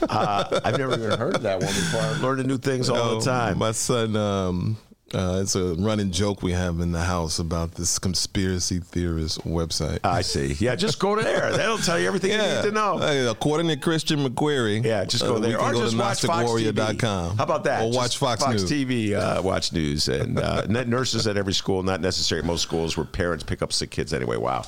[0.09, 2.01] uh, I've never even heard of that one before.
[2.01, 3.57] I'm learning new things all the time.
[3.57, 4.77] My son, um,
[5.13, 10.00] uh, it's a running joke we have in the house about this conspiracy theorist website.
[10.04, 10.54] I see.
[10.60, 11.52] Yeah, just go to there.
[11.58, 12.50] That'll tell you everything yeah.
[12.50, 13.00] you need to know.
[13.00, 14.84] Uh, according to Kristen McQueary.
[14.84, 15.60] Yeah, just go uh, there.
[15.60, 17.38] Or go just to watch GnosticWarrior.com.
[17.38, 17.84] How about that?
[17.84, 18.72] Or watch Fox, Fox News.
[18.72, 20.08] TV, uh, watch news.
[20.08, 23.91] And uh, nurses at every school, not necessarily most schools where parents pick up sick
[23.91, 24.38] kids anyway.
[24.38, 24.63] Wow.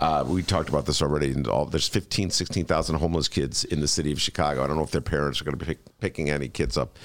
[0.00, 1.34] Uh, we talked about this already.
[1.44, 4.64] All, there's 15, 16,000 homeless kids in the city of Chicago.
[4.64, 6.98] I don't know if their parents are going to be pick, picking any kids up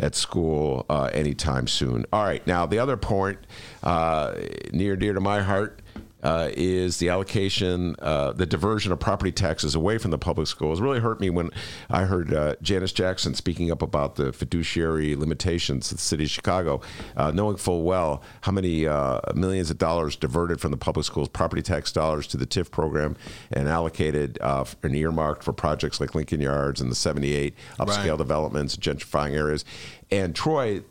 [0.00, 2.06] at school uh, anytime soon.
[2.12, 3.38] All right, now the other point
[3.82, 4.34] uh,
[4.72, 5.79] near dear to my heart.
[6.22, 10.78] Uh, is the allocation, uh, the diversion of property taxes away from the public schools.
[10.78, 11.48] It really hurt me when
[11.88, 16.30] I heard uh, Janice Jackson speaking up about the fiduciary limitations of the city of
[16.30, 16.82] Chicago,
[17.16, 21.26] uh, knowing full well how many uh, millions of dollars diverted from the public schools,
[21.28, 23.16] property tax dollars to the TIF program,
[23.52, 28.18] and allocated uh, and earmarked for projects like Lincoln Yards and the 78 upscale Right.
[28.18, 29.64] developments, gentrifying areas.
[30.10, 30.82] And Troy,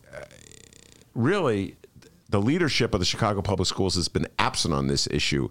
[1.13, 1.75] really
[2.29, 5.49] the leadership of the Chicago Public Schools has been absent on this issue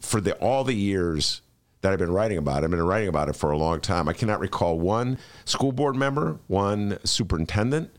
[0.00, 1.40] for the all the years
[1.80, 2.64] that I've been writing about it.
[2.64, 4.08] I've been writing about it for a long time.
[4.08, 7.90] I cannot recall one school board member, one superintendent,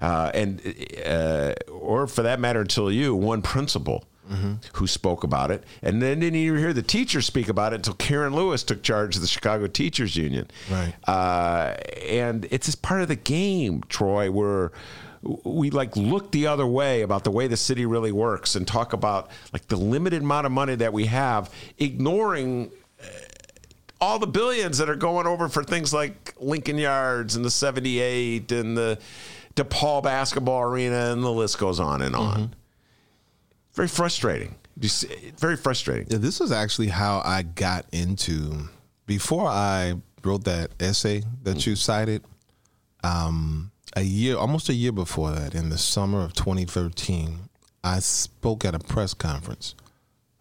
[0.00, 0.60] uh, and
[1.04, 4.04] uh, or for that matter, until you, one principal.
[4.72, 7.92] Who spoke about it, and then didn't even hear the teachers speak about it until
[7.92, 10.50] Karen Lewis took charge of the Chicago Teachers Union.
[10.70, 10.94] Right.
[11.06, 11.76] Uh,
[12.08, 14.72] and it's just part of the game, Troy, where
[15.44, 18.92] we like look the other way about the way the city really works and talk
[18.92, 22.70] about like the limited amount of money that we have, ignoring
[23.02, 23.06] uh,
[24.00, 28.52] all the billions that are going over for things like Lincoln Yards and the 78
[28.52, 28.98] and the
[29.56, 32.54] DePaul basketball arena and the list goes on and on.
[33.72, 34.56] Very frustrating.
[34.80, 36.08] You see- Very frustrating.
[36.10, 38.68] Yeah, this was actually how I got into
[39.06, 42.24] before I wrote that essay that you cited.
[43.02, 47.48] Um, a year, almost a year before that, in the summer of 2013,
[47.82, 49.74] I spoke at a press conference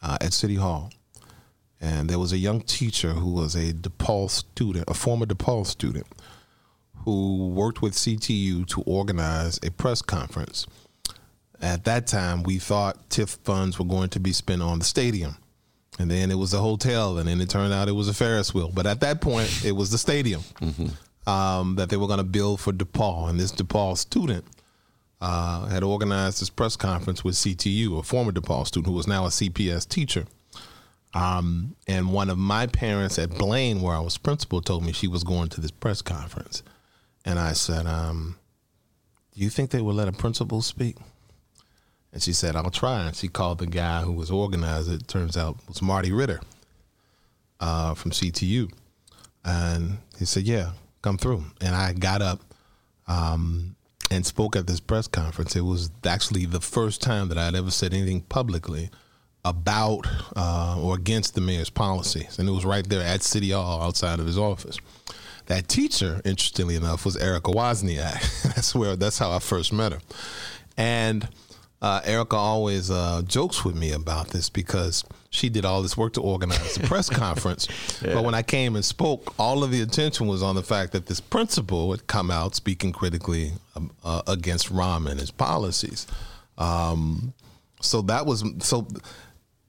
[0.01, 0.91] uh, at City Hall,
[1.79, 6.07] and there was a young teacher who was a DePaul student, a former DePaul student,
[7.05, 10.65] who worked with CTU to organize a press conference.
[11.61, 15.37] At that time, we thought TIF funds were going to be spent on the stadium.
[15.99, 18.53] And then it was a hotel, and then it turned out it was a Ferris
[18.53, 18.71] wheel.
[18.73, 20.41] But at that point, it was the stadium
[21.25, 23.29] um, that they were going to build for DePaul.
[23.29, 24.45] And this DePaul student
[25.21, 29.25] uh, had organized this press conference with CTU, a former DePaul student who was now
[29.25, 30.25] a CPS teacher.
[31.13, 35.07] Um, and one of my parents at Blaine, where I was principal, told me she
[35.07, 36.63] was going to this press conference.
[37.23, 38.37] And I said, um,
[39.33, 40.97] Do you think they will let a principal speak?
[42.11, 43.05] And she said, I'll try.
[43.05, 45.07] And she called the guy who was organizing it.
[45.07, 46.41] Turns out it was Marty Ritter
[47.59, 48.71] uh, from CTU.
[49.45, 51.43] And he said, Yeah, come through.
[51.61, 52.41] And I got up
[53.07, 53.75] um,
[54.09, 55.55] and spoke at this press conference.
[55.55, 58.89] It was actually the first time that I'd ever said anything publicly
[59.45, 62.39] about uh, or against the mayor's policies.
[62.39, 64.77] And it was right there at City Hall outside of his office.
[65.47, 68.43] That teacher, interestingly enough, was Erica Wozniak.
[68.55, 69.99] that's where that's how I first met her.
[70.77, 71.27] And
[71.83, 76.13] uh, Erica always uh, jokes with me about this because she did all this work
[76.13, 77.67] to organize the press conference.
[78.01, 81.07] But when I came and spoke, all of the attention was on the fact that
[81.07, 86.07] this principal had come out speaking critically um, uh, against Rahm and his policies.
[86.57, 87.33] Um,
[87.81, 88.87] so that was so.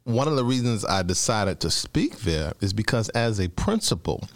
[0.04, 4.28] One of the reasons I decided to speak there is because, as a principal,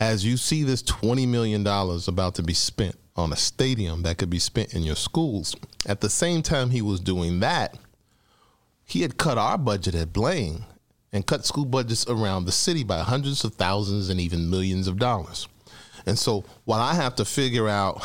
[0.00, 4.30] as you see this $20 million about to be spent on a stadium that could
[4.30, 5.54] be spent in your schools,
[5.86, 7.76] at the same time he was doing that,
[8.84, 10.64] he had cut our budget at Blaine
[11.12, 14.98] and cut school budgets around the city by hundreds of thousands and even millions of
[14.98, 15.46] dollars.
[16.06, 18.02] And so while I have to figure out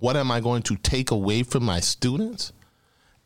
[0.00, 2.52] what am I going to take away from my students,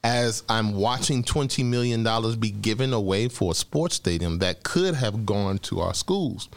[0.05, 2.05] as I'm watching $20 million
[2.39, 6.49] be given away for a sports stadium that could have gone to our schools,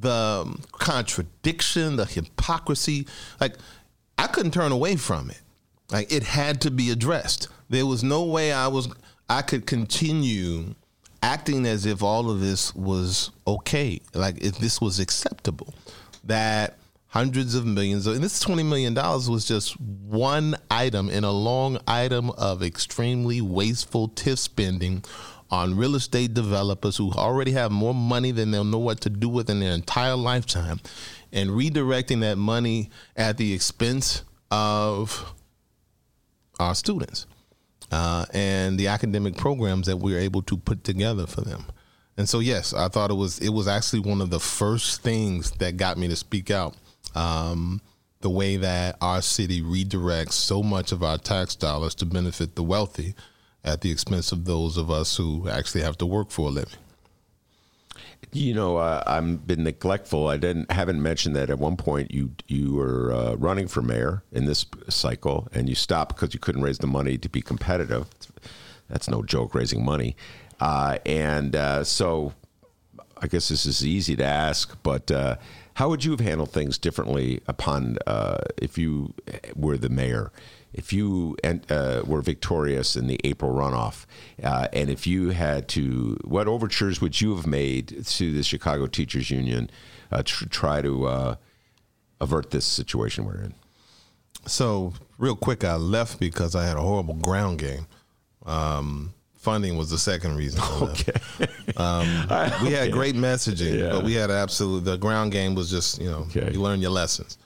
[0.00, 3.06] the um, contradiction, the hypocrisy,
[3.40, 3.56] like
[4.18, 5.40] I couldn't turn away from it.
[5.90, 7.48] Like it had to be addressed.
[7.68, 8.88] There was no way I was
[9.28, 10.74] I could continue
[11.22, 15.74] acting as if all of this was okay, like if this was acceptable.
[16.24, 21.24] That hundreds of millions of and this 20 million dollars was just one item in
[21.24, 25.02] a long item of extremely wasteful TIF spending
[25.50, 29.28] on real estate developers who already have more money than they'll know what to do
[29.28, 30.80] with in their entire lifetime
[31.32, 35.32] and redirecting that money at the expense of
[36.58, 37.26] our students.
[37.92, 41.64] uh, and the academic programs that we're able to put together for them.
[42.16, 45.50] And so, yes, I thought it was it was actually one of the first things
[45.52, 46.74] that got me to speak out.
[47.14, 47.80] Um,
[48.20, 52.62] the way that our city redirects so much of our tax dollars to benefit the
[52.62, 53.14] wealthy
[53.66, 56.78] at the expense of those of us who actually have to work for a living.
[58.32, 60.28] You know, uh, I've been neglectful.
[60.28, 64.22] I didn't haven't mentioned that at one point you you were uh, running for mayor
[64.32, 68.08] in this cycle, and you stopped because you couldn't raise the money to be competitive.
[68.88, 70.16] That's no joke, raising money.
[70.60, 72.32] Uh, and uh, so,
[73.26, 75.34] I guess this is easy to ask, but uh,
[75.74, 79.14] how would you have handled things differently upon uh, if you
[79.56, 80.30] were the mayor?
[80.72, 84.04] if you uh, were victorious in the April runoff,
[84.42, 88.86] uh, and if you had to, what overtures would you have made to the Chicago
[88.86, 89.70] Teachers Union
[90.12, 91.34] uh, to try to uh,
[92.20, 93.54] avert this situation we're in?
[94.46, 97.86] So, real quick, I left because I had a horrible ground game.
[98.44, 99.14] Um,
[99.46, 100.60] funding was the second reason.
[100.82, 101.12] Okay.
[101.76, 102.06] Um,
[102.62, 103.90] we had great messaging, yeah.
[103.90, 104.84] but we had absolute.
[104.84, 106.50] The ground game was just you know okay.
[106.52, 107.36] you learn your lessons.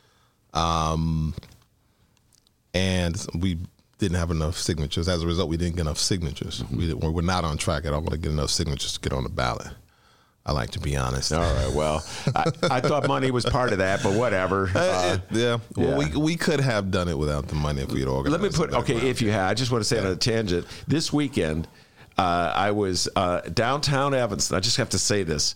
[0.55, 1.34] Um,
[2.74, 3.59] and we
[3.98, 5.09] didn't have enough signatures.
[5.09, 6.62] As a result, we didn't get enough signatures.
[6.62, 7.01] Mm-hmm.
[7.01, 9.30] We, we're not on track at all to get enough signatures to get on the
[9.30, 9.68] ballot.
[10.46, 11.32] I like to be honest.
[11.32, 11.72] All right.
[11.74, 14.70] Well, I, I, thought money was part of that, but whatever.
[14.74, 15.59] Uh, uh, yeah.
[15.76, 15.96] Well, yeah.
[15.96, 18.40] we we could have done it without the money if we had organized.
[18.40, 19.09] Let me put okay.
[19.09, 20.07] If you had, I just want to say yeah.
[20.07, 20.66] on a tangent.
[20.88, 21.68] This weekend,
[22.20, 24.56] uh, I was uh, downtown Evanston.
[24.56, 25.54] I just have to say this: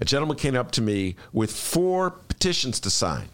[0.00, 3.28] a gentleman came up to me with four petitions to sign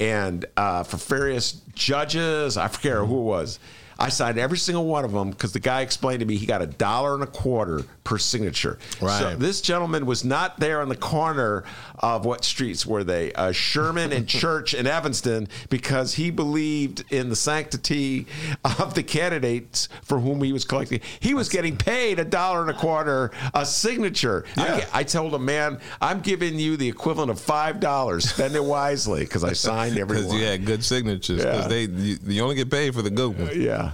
[0.00, 3.58] and uh, for various judges, I forget who it was.
[4.00, 6.62] I signed every single one of them because the guy explained to me he got
[6.62, 8.78] a dollar and a quarter per signature.
[9.00, 9.18] Right.
[9.18, 11.64] So this gentleman was not there on the corner
[11.98, 13.32] of what streets were they?
[13.34, 18.26] Uh, Sherman and Church in Evanston because he believed in the sanctity
[18.64, 21.00] of the candidates for whom he was collecting.
[21.20, 24.46] He was getting paid a dollar and a quarter a signature.
[24.56, 24.86] Yeah.
[24.94, 28.30] I, I told him, man, I'm giving you the equivalent of five dollars.
[28.30, 31.44] Spend it wisely because I signed every Because you had good signatures.
[31.44, 31.68] Because yeah.
[31.68, 33.56] they you, you, only get paid for the good ones.
[33.56, 33.89] yeah.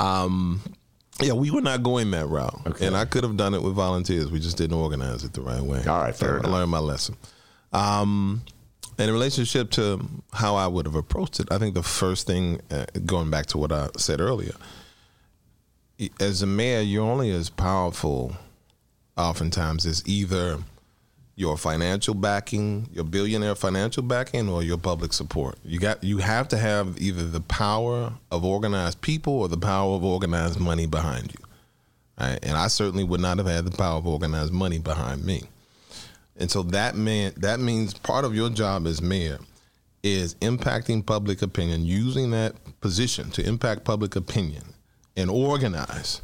[0.00, 0.60] Um,
[1.20, 2.86] yeah, we were not going that route, okay.
[2.86, 4.30] and I could have done it with volunteers.
[4.30, 5.84] We just didn't organize it the right way.
[5.86, 7.16] All right, fair so I learned my lesson.
[7.72, 8.42] Um,
[8.98, 10.00] in relationship to
[10.32, 13.58] how I would have approached it, I think the first thing, uh, going back to
[13.58, 14.54] what I said earlier,
[16.18, 18.36] as a mayor, you're only as powerful,
[19.16, 20.58] oftentimes, as either
[21.36, 25.58] your financial backing, your billionaire financial backing, or your public support.
[25.64, 29.94] You got you have to have either the power of organized people or the power
[29.94, 31.44] of organized money behind you.
[32.20, 32.38] Right?
[32.42, 35.42] And I certainly would not have had the power of organized money behind me.
[36.36, 39.38] And so that man that means part of your job as mayor
[40.02, 44.62] is impacting public opinion, using that position to impact public opinion
[45.16, 46.22] and organize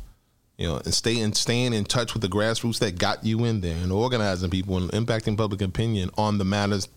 [0.59, 3.77] you know, and staying staying in touch with the grassroots that got you in there
[3.77, 6.89] and organizing people and impacting public opinion on the matters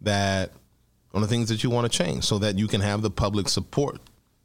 [0.00, 0.52] that
[1.12, 3.48] on the things that you want to change so that you can have the public
[3.48, 4.00] support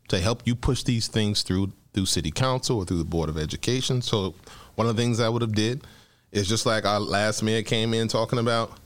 [0.07, 3.37] to help you push these things through through city council or through the board of
[3.37, 4.01] education.
[4.01, 4.35] So
[4.75, 5.83] one of the things I would have did
[6.31, 8.77] is just like our last mayor came in talking about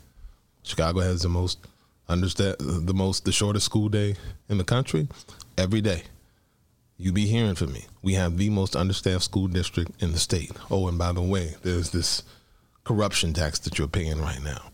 [0.64, 1.58] Chicago has the most
[2.08, 4.16] understand the most the shortest school day
[4.50, 5.08] in the country
[5.58, 6.04] every day
[7.00, 7.86] you be hearing from me.
[8.02, 10.52] We have the most understaffed school district in the state.
[10.70, 12.24] Oh, and by the way, there's this
[12.84, 14.70] corruption tax that you're paying right now.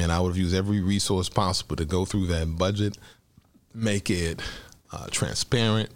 [0.00, 2.96] And I would have used every resource possible to go through that budget,
[3.74, 4.40] make it
[4.92, 5.90] uh, transparent,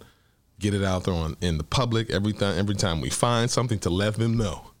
[0.59, 2.59] get it out there on, in the public every time.
[2.59, 4.71] Every time we find something, to let them know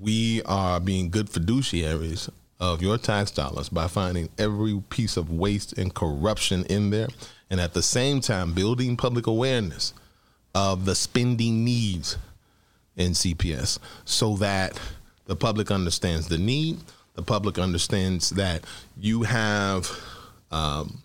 [0.00, 5.74] we are being good fiduciaries of your tax dollars by finding every piece of waste
[5.74, 7.08] and corruption in there,
[7.48, 9.92] and at the same time building public awareness
[10.56, 12.16] of the spending needs
[12.96, 14.80] in CPS so that
[15.26, 16.78] the public understands the need,
[17.12, 18.64] the public understands that
[18.98, 19.90] you have
[20.50, 21.02] um,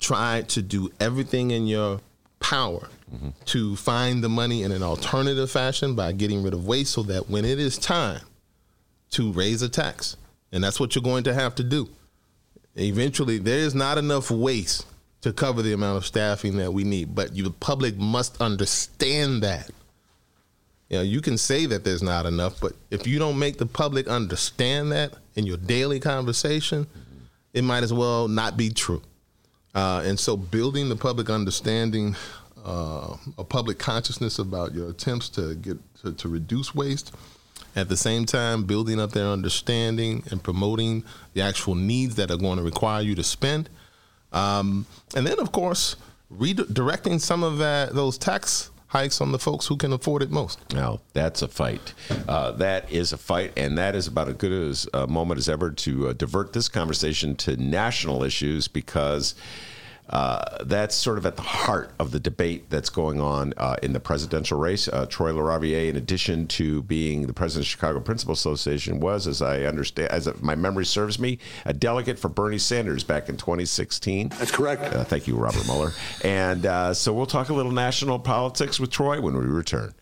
[0.00, 2.00] tried to do everything in your
[2.40, 3.28] power mm-hmm.
[3.44, 7.30] to find the money in an alternative fashion by getting rid of waste so that
[7.30, 8.22] when it is time
[9.10, 10.16] to raise a tax,
[10.50, 11.88] and that's what you're going to have to do.
[12.74, 14.84] Eventually, there is not enough waste
[15.26, 17.12] to cover the amount of staffing that we need.
[17.12, 19.68] But you, the public must understand that.
[20.88, 23.66] You know, you can say that there's not enough, but if you don't make the
[23.66, 26.86] public understand that in your daily conversation,
[27.52, 29.02] it might as well not be true.
[29.74, 32.14] Uh, and so, building the public understanding,
[32.64, 37.12] uh, a public consciousness about your attempts to get to, to reduce waste,
[37.74, 41.02] at the same time building up their understanding and promoting
[41.34, 43.68] the actual needs that are going to require you to spend
[44.36, 45.96] um, and then, of course,
[46.32, 50.60] redirecting some of that those tax hikes on the folks who can afford it most.
[50.72, 51.92] Now, that's a fight.
[52.28, 55.48] Uh, that is a fight, and that is about as good as a moment as
[55.48, 59.34] ever to uh, divert this conversation to national issues because
[60.08, 63.92] uh, that's sort of at the heart of the debate that's going on uh, in
[63.92, 64.88] the presidential race.
[64.88, 69.42] Uh, Troy LaRaviere, in addition to being the president of Chicago Principal Association, was, as
[69.42, 74.28] I understand, as my memory serves me, a delegate for Bernie Sanders back in 2016.
[74.28, 74.82] That's correct.
[74.82, 75.92] Uh, thank you, Robert Mueller.
[76.22, 79.94] And uh, so we'll talk a little national politics with Troy when we return.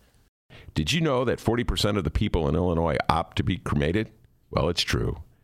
[0.75, 4.11] Did you know that 40% of the people in Illinois opt to be cremated?
[4.51, 5.17] Well, it's true.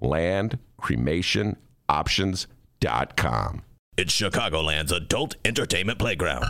[0.00, 1.56] Land Cremation
[1.88, 3.62] Options.com.
[3.98, 6.44] It's Chicagoland's adult entertainment playground.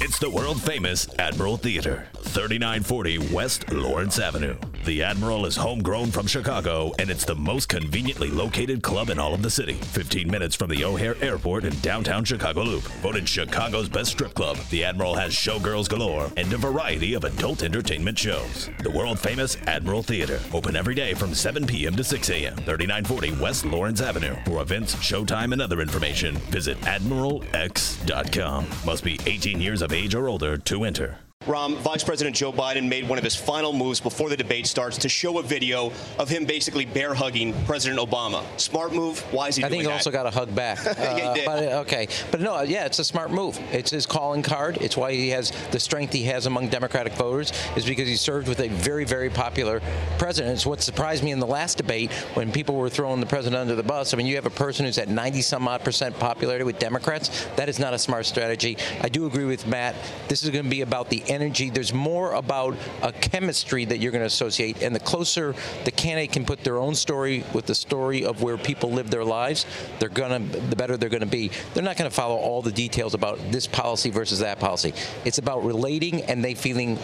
[0.00, 4.56] It's the world famous Admiral Theater, 3940 West Lawrence Avenue.
[4.86, 9.34] The Admiral is homegrown from Chicago, and it's the most conveniently located club in all
[9.34, 9.74] of the city.
[9.74, 12.84] 15 minutes from the O'Hare Airport in downtown Chicago Loop.
[13.02, 17.62] Voted Chicago's best strip club, the Admiral has showgirls galore and a variety of adult
[17.62, 18.70] entertainment shows.
[18.82, 21.96] The world famous Admiral Theater, open every day from 7 p.m.
[21.96, 22.56] to 6 a.m.
[22.56, 24.36] 3940 West Lawrence Avenue.
[24.46, 28.66] For events, showtime, and other information, visit AdmiralX.com.
[28.84, 31.25] Must be 18 years of age or older to enter.
[31.46, 34.98] Rom, Vice President Joe Biden made one of his final moves before the debate starts
[34.98, 38.42] to show a video of him basically bear hugging President Obama.
[38.58, 39.20] Smart move.
[39.32, 39.92] Why is he I think he that?
[39.94, 40.78] also got a hug back.
[40.84, 41.46] yeah, he Uh, did.
[41.46, 42.08] but, okay.
[42.32, 43.60] But no, yeah, it's a smart move.
[43.72, 44.78] It's his calling card.
[44.80, 48.48] It's why he has the strength he has among Democratic voters, is because he served
[48.48, 49.80] with a very, very popular
[50.18, 50.54] president.
[50.54, 53.76] It's what surprised me in the last debate when people were throwing the president under
[53.76, 54.12] the bus.
[54.12, 57.46] I mean, you have a person who's at 90 some odd percent popularity with Democrats.
[57.54, 58.76] That is not a smart strategy.
[59.00, 59.94] I do agree with Matt.
[60.26, 61.70] This is going to be about the energy.
[61.70, 66.32] There's more about a chemistry that you're going to associate, and the closer the candidate
[66.32, 69.66] can put their own story with the story of where people live their lives,
[69.98, 71.50] they're going to the better they're going to be.
[71.74, 74.94] They're not going to follow all the details about this policy versus that policy.
[75.24, 76.98] It's about relating and they feeling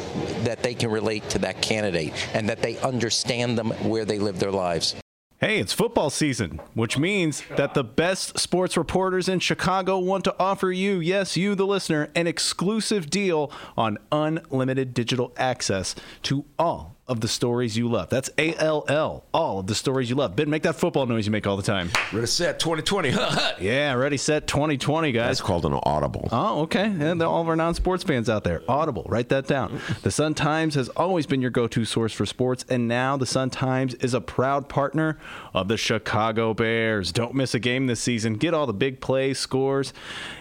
[0.45, 4.39] that they can relate to that candidate and that they understand them where they live
[4.39, 5.02] their lives.
[5.43, 10.36] Hey, it's football season, which means that the best sports reporters in Chicago want to
[10.38, 16.95] offer you, yes, you, the listener, an exclusive deal on unlimited digital access to all
[17.09, 18.09] of the stories you love.
[18.11, 20.37] That's A L L, all of the stories you love.
[20.37, 21.91] Ben, make that football noise you make all the time.
[22.13, 23.11] Ready, set, 2020.
[23.61, 25.27] yeah, ready, set, 2020, guys.
[25.27, 26.29] That's called an audible.
[26.31, 26.85] Oh, okay.
[26.85, 29.81] And all of our non sports fans out there, Audible, write that down.
[30.03, 33.27] The Sun Times has always been your go to source for sports, and now the
[33.27, 35.19] Sun Times is a proud partner
[35.53, 37.11] of the Chicago Bears.
[37.11, 38.35] Don't miss a game this season.
[38.35, 39.93] Get all the big plays, scores,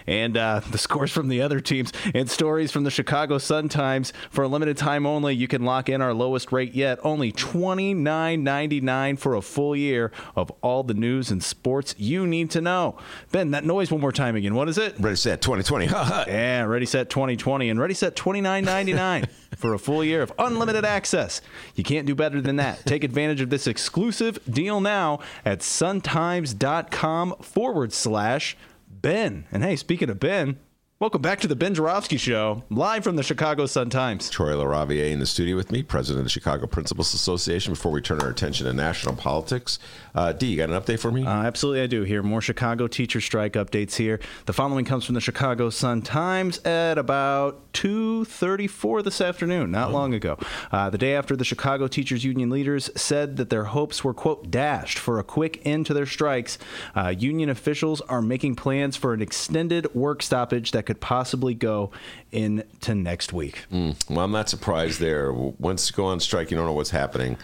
[0.06, 4.12] and uh, the scores from the other teams, and stories from the Chicago Sun Times.
[4.30, 9.18] For a limited time only, you can lock in our lowest rate yet, only $29.99
[9.18, 12.96] for a full year of all the news and sports you need to know.
[13.30, 14.54] Ben, that noise one more time again.
[14.54, 14.94] What is it?
[14.98, 15.86] Ready, set, 2020.
[15.86, 21.40] yeah, Ready Set 2020 and Ready Set 29.99 for a full year of unlimited access.
[21.74, 22.84] You can't do better than that.
[22.86, 28.56] Take advantage of this exclusive deal now at suntimes.com forward slash
[28.88, 29.44] Ben.
[29.50, 30.58] And hey, speaking of Ben,
[31.02, 34.30] welcome back to the Ben Joravsky Show, live from the Chicago Sun Times.
[34.30, 37.72] Troy LaRaviere in the studio with me, president of the Chicago Principals Association.
[37.72, 39.80] Before we turn our attention to national politics,
[40.14, 41.26] uh, D, you got an update for me?
[41.26, 42.04] Uh, absolutely, I do.
[42.04, 44.20] Here, more Chicago teacher strike updates here.
[44.46, 50.14] The following comes from the Chicago Sun Times at about 2:34 this afternoon, not long
[50.14, 50.38] ago.
[50.70, 54.52] Uh, the day after the Chicago Teachers Union leaders said that their hopes were quote
[54.52, 56.58] dashed for a quick end to their strikes,
[56.94, 61.90] uh, union officials are making plans for an extended work stoppage that could possibly go
[62.30, 63.64] into next week.
[63.72, 65.32] Mm, well, I'm not surprised there.
[65.32, 67.36] Once you go on strike, you don't know what's happening.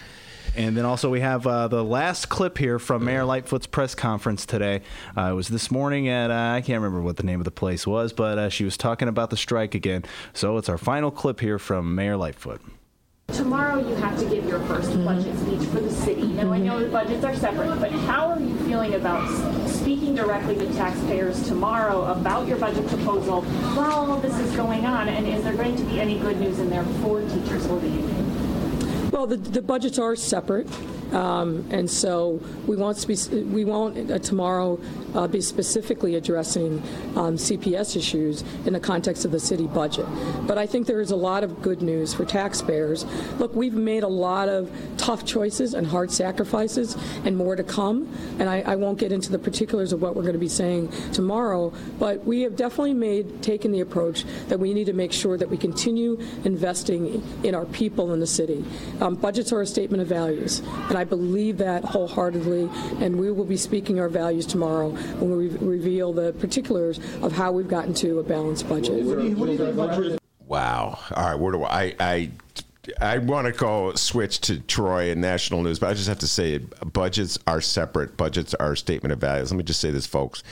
[0.55, 4.45] And then also we have uh, the last clip here from Mayor Lightfoot's press conference
[4.45, 4.81] today.
[5.15, 7.51] Uh, it was this morning at uh, I can't remember what the name of the
[7.51, 10.03] place was, but uh, she was talking about the strike again.
[10.33, 12.61] So it's our final clip here from Mayor Lightfoot.
[13.33, 15.05] Tomorrow you have to give your 1st mm-hmm.
[15.05, 16.27] budget speech for the city.
[16.27, 19.29] Now I know the budgets are separate, but how are you feeling about
[19.69, 25.09] speaking directly to taxpayers tomorrow about your budget proposal while all this is going on?
[25.09, 27.87] And is there going to be any good news in there for teachers or the
[27.87, 29.11] union?
[29.11, 30.67] Well, the, the budgets are separate,
[31.13, 34.79] Um, and so we won't be, we won't uh, tomorrow
[35.15, 36.79] uh, be specifically addressing
[37.15, 40.05] um, CPS issues in the context of the city budget.
[40.45, 43.05] But I think there is a lot of good news for taxpayers.
[43.39, 46.95] Look, we've made a lot of tough choices and hard sacrifices,
[47.25, 48.07] and more to come.
[48.39, 50.91] And I, I won't get into the particulars of what we're going to be saying
[51.13, 55.37] tomorrow, but we have definitely made taken the approach that we need to make sure
[55.37, 58.63] that we continue investing in our people in the city.
[59.01, 62.69] Um, budgets are a statement of values, and I believe that wholeheartedly.
[62.99, 67.31] And we will be speaking our values tomorrow when we re- reveal the particulars of
[67.31, 69.05] how we've gotten to a balanced budget.
[70.45, 70.99] Wow.
[71.15, 71.39] All right.
[71.39, 71.95] Where do I?
[71.99, 72.31] I
[72.99, 76.27] I want to go switch to Troy and national news, but I just have to
[76.27, 78.17] say budgets are separate.
[78.17, 79.51] Budgets are a statement of values.
[79.51, 80.43] Let me just say this, folks.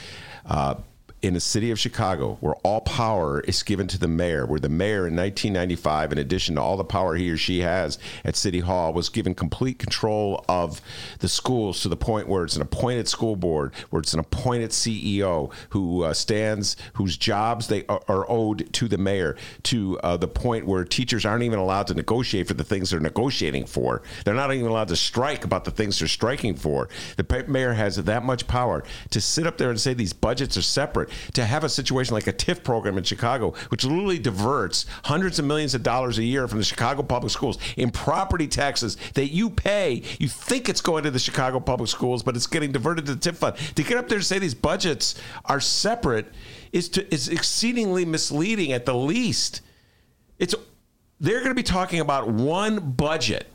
[0.46, 0.76] Uh,
[1.20, 4.68] in the city of Chicago, where all power is given to the mayor, where the
[4.68, 8.60] mayor in 1995, in addition to all the power he or she has at City
[8.60, 10.80] Hall, was given complete control of
[11.18, 14.70] the schools to the point where it's an appointed school board, where it's an appointed
[14.70, 20.16] CEO who uh, stands, whose jobs they are, are, owed to the mayor, to uh,
[20.16, 24.02] the point where teachers aren't even allowed to negotiate for the things they're negotiating for.
[24.24, 26.88] They're not even allowed to strike about the things they're striking for.
[27.16, 30.62] The mayor has that much power to sit up there and say these budgets are
[30.62, 35.38] separate to have a situation like a TIF program in Chicago, which literally diverts hundreds
[35.38, 39.28] of millions of dollars a year from the Chicago public schools in property taxes that
[39.28, 40.02] you pay.
[40.18, 43.30] You think it's going to the Chicago public schools, but it's getting diverted to the
[43.30, 43.56] TIF fund.
[43.74, 46.26] To get up there and say these budgets are separate
[46.72, 49.62] is to is exceedingly misleading at the least.
[50.38, 50.54] It's
[51.20, 53.48] they're going to be talking about one budget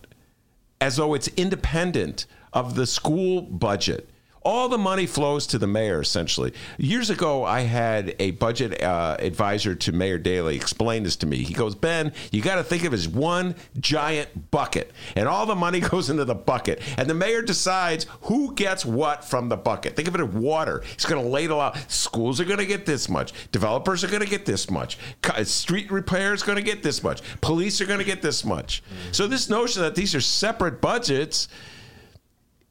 [0.81, 4.09] as though it's independent of the school budget.
[4.45, 6.53] All the money flows to the mayor, essentially.
[6.77, 11.37] Years ago, I had a budget uh, advisor to Mayor Daley explain this to me.
[11.37, 15.45] He goes, Ben, you got to think of it as one giant bucket, and all
[15.45, 19.57] the money goes into the bucket, and the mayor decides who gets what from the
[19.57, 19.95] bucket.
[19.95, 20.83] Think of it as water.
[20.93, 21.77] He's going to ladle out.
[21.91, 23.33] Schools are going to get this much.
[23.51, 24.97] Developers are going to get this much.
[25.43, 27.21] Street repair is going to get this much.
[27.41, 28.83] Police are going to get this much.
[29.11, 31.47] So this notion that these are separate budgets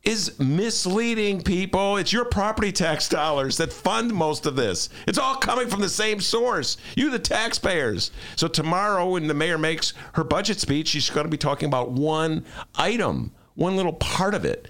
[0.05, 1.96] is misleading people.
[1.96, 4.88] It's your property tax dollars that fund most of this.
[5.07, 6.76] It's all coming from the same source.
[6.96, 8.11] You, the taxpayers.
[8.34, 11.92] So tomorrow, when the mayor makes her budget speech, she's going to be talking about
[11.92, 12.44] one
[12.74, 14.68] item, one little part of it.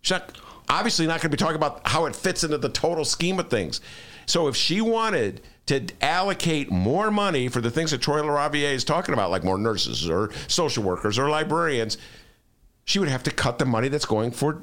[0.00, 0.38] She's not,
[0.68, 3.50] obviously not going to be talking about how it fits into the total scheme of
[3.50, 3.82] things.
[4.26, 8.84] So if she wanted to allocate more money for the things that Troy LaRaviere is
[8.84, 11.98] talking about, like more nurses or social workers or librarians,
[12.84, 14.62] she would have to cut the money that's going for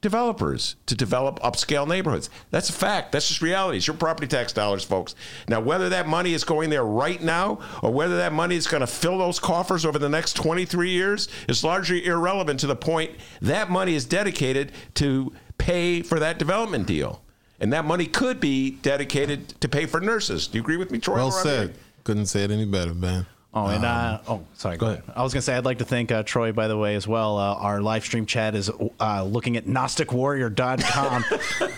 [0.00, 2.30] developers to develop upscale neighborhoods.
[2.50, 3.12] That's a fact.
[3.12, 3.78] That's just reality.
[3.78, 5.14] It's your property tax dollars, folks.
[5.48, 8.82] Now, whether that money is going there right now or whether that money is going
[8.82, 13.12] to fill those coffers over the next 23 years is largely irrelevant to the point
[13.40, 17.22] that money is dedicated to pay for that development deal.
[17.58, 20.46] And that money could be dedicated to pay for nurses.
[20.46, 21.16] Do you agree with me, Troy?
[21.16, 21.74] Well said.
[22.04, 23.26] Couldn't say it any better, man.
[23.56, 24.76] Oh, and uh, um, oh, sorry.
[24.76, 25.02] Go ahead.
[25.14, 27.38] I was gonna say I'd like to thank uh, Troy, by the way, as well.
[27.38, 31.24] Uh, our live stream chat is uh, looking at GnosticWarrior.com.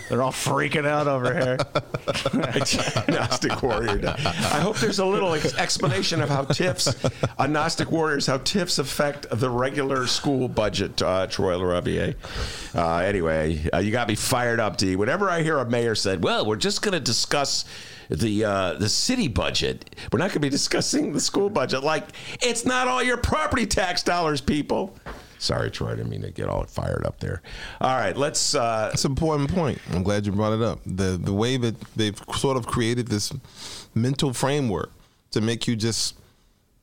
[0.09, 1.57] They're all freaking out over here.
[3.07, 4.01] Gnostic Warrior.
[4.05, 6.93] I hope there's a little ex- explanation of how TIFs,
[7.39, 11.01] uh, Gnostic Warriors, how TIFs affect the regular school budget.
[11.01, 12.15] Uh, Troy LaRaviere.
[12.75, 14.97] Uh, anyway, you got me fired up, D.
[14.97, 17.63] Whenever I hear a mayor said, "Well, we're just gonna discuss."
[18.09, 19.95] The uh, the city budget.
[20.11, 21.83] We're not going to be discussing the school budget.
[21.83, 22.05] Like
[22.41, 24.95] it's not all your property tax dollars, people.
[25.37, 25.91] Sorry, Troy.
[25.91, 27.41] I didn't mean to get all fired up there.
[27.79, 28.55] All right, let's.
[28.55, 29.79] Uh, That's an important point.
[29.91, 30.79] I'm glad you brought it up.
[30.85, 33.31] The the way that they've sort of created this
[33.95, 34.91] mental framework
[35.31, 36.15] to make you just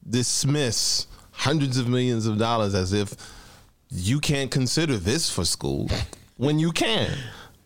[0.09, 3.14] dismiss hundreds of millions of dollars as if
[3.91, 5.91] you can't consider this for school
[6.37, 7.11] when you can.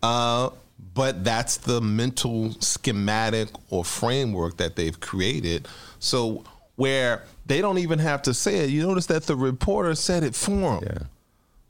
[0.03, 0.49] Uh,
[0.93, 5.67] but that's the mental schematic or framework that they've created.
[5.99, 6.43] So
[6.75, 8.69] where they don't even have to say it.
[8.69, 10.83] You notice that the reporter said it for them.
[10.83, 11.07] Yeah.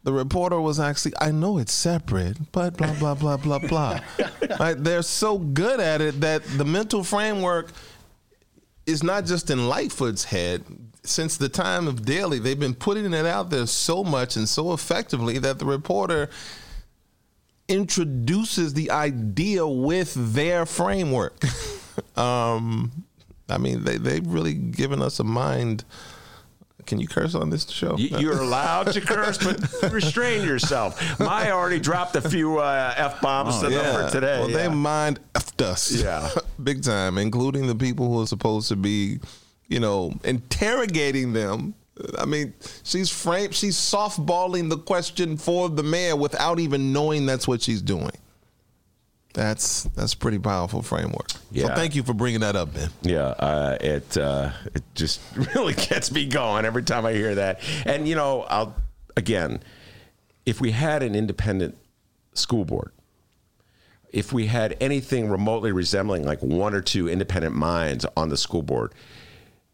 [0.03, 3.99] The reporter was actually, I know it's separate, but blah blah blah blah blah.
[4.59, 4.82] right?
[4.82, 7.72] They're so good at it that the mental framework
[8.86, 10.63] is not just in Lightfoot's head.
[11.03, 14.74] Since the time of Daley, they've been putting it out there so much and so
[14.74, 16.30] effectively that the reporter
[17.72, 21.43] introduces the idea with their framework.
[22.17, 22.91] um,
[23.49, 25.84] I mean, they they've really given us a mind.
[26.88, 27.95] Can you curse on this show?
[27.97, 31.19] You, are allowed to curse, but restrain yourself.
[31.19, 34.07] Maya already dropped a few uh, f bombs oh, yeah.
[34.07, 34.39] for today.
[34.39, 34.57] Well, yeah.
[34.57, 36.30] they mind effed us, yeah,
[36.63, 39.19] big time, including the people who are supposed to be,
[39.67, 41.76] you know, interrogating them
[42.20, 47.47] I mean, she's frame she's softballing the question for the mayor without even knowing that's
[47.47, 48.12] what she's doing.
[49.34, 51.30] That's that's pretty powerful framework.
[51.32, 51.76] So Yeah.
[51.76, 52.89] thank you for bringing that up, Ben.
[53.02, 55.22] Yeah, uh, it uh, it just
[55.56, 57.62] really gets me going every time I hear that.
[57.86, 58.76] And you know, I'll
[59.16, 59.62] again,
[60.45, 61.78] if we had an independent
[62.34, 62.91] school board,
[64.12, 68.62] if we had anything remotely resembling like one or two independent minds on the school
[68.64, 68.93] board,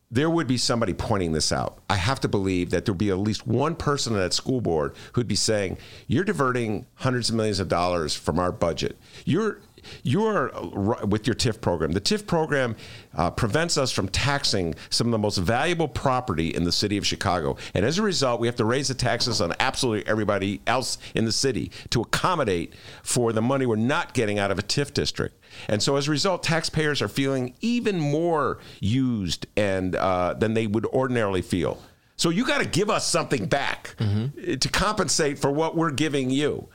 [0.09, 1.79] there would be somebody pointing this out.
[1.89, 4.95] I have to believe that there'd be at least one person on that school board
[5.13, 5.77] who'd be saying,
[6.07, 8.97] "You're diverting hundreds of millions of dollars from our budget.
[9.25, 9.59] You're
[10.03, 11.91] you're uh, with your TIF program.
[11.91, 12.75] The TIF program
[13.15, 17.05] uh, prevents us from taxing some of the most valuable property in the city of
[17.05, 20.97] Chicago, and as a result, we have to raise the taxes on absolutely everybody else
[21.15, 22.73] in the city to accommodate
[23.03, 25.35] for the money we're not getting out of a TIF district."
[25.67, 30.67] And so, as a result, taxpayers are feeling even more used and uh, than they
[30.67, 31.81] would ordinarily feel.
[32.17, 36.31] So you got to give us something back uh, to compensate for what we're giving
[36.31, 36.67] you.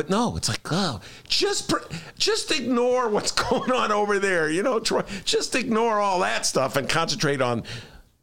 [0.00, 1.74] But no, it's like, oh, just
[2.16, 4.48] just ignore what's going on over there.
[4.48, 7.64] You know, just ignore all that stuff and concentrate on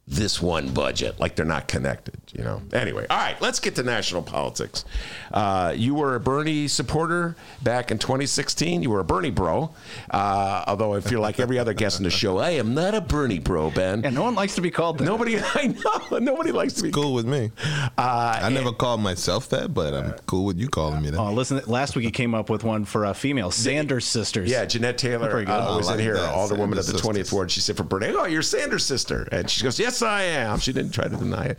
[0.07, 1.19] this one budget.
[1.19, 2.19] Like they're not connected.
[2.37, 2.61] You know.
[2.71, 4.85] Anyway, all right, let's get to national politics.
[5.31, 8.83] Uh, you were a Bernie supporter back in 2016.
[8.83, 9.71] You were a Bernie bro.
[10.11, 13.01] Uh, although I feel like every other guest in the show, I am not a
[13.01, 14.05] Bernie bro, Ben.
[14.05, 15.03] And no one likes to be called that.
[15.05, 15.75] Nobody, I
[16.11, 17.51] know, nobody likes to be Cool with me.
[17.97, 21.19] Uh, I never called myself that, but I'm cool with you calling me that.
[21.19, 21.59] Oh, listen!
[21.65, 24.49] Last week you came up with one for a female Sanders sisters.
[24.49, 25.53] Yeah, Jeanette Taylor Pretty good.
[25.53, 27.51] uh, I was like in here, that, alderwoman of the Sanders 20th ward.
[27.51, 30.71] She said for Bernie, "Oh, you're Sanders' sister," and she goes, "Yes, I am." She
[30.71, 31.57] didn't try to deny it.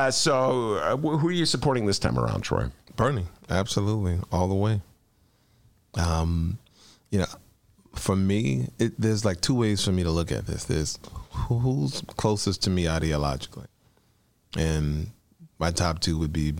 [0.00, 2.66] Uh, so, uh, wh- who are you supporting this time around, Troy?
[2.96, 4.80] Bernie, absolutely, all the way.
[5.94, 6.58] Um,
[7.10, 7.26] you know,
[7.94, 10.64] for me, it, there's like two ways for me to look at this.
[10.64, 10.98] There's
[11.32, 13.66] who's closest to me ideologically,
[14.56, 15.10] and
[15.58, 16.54] my top two would be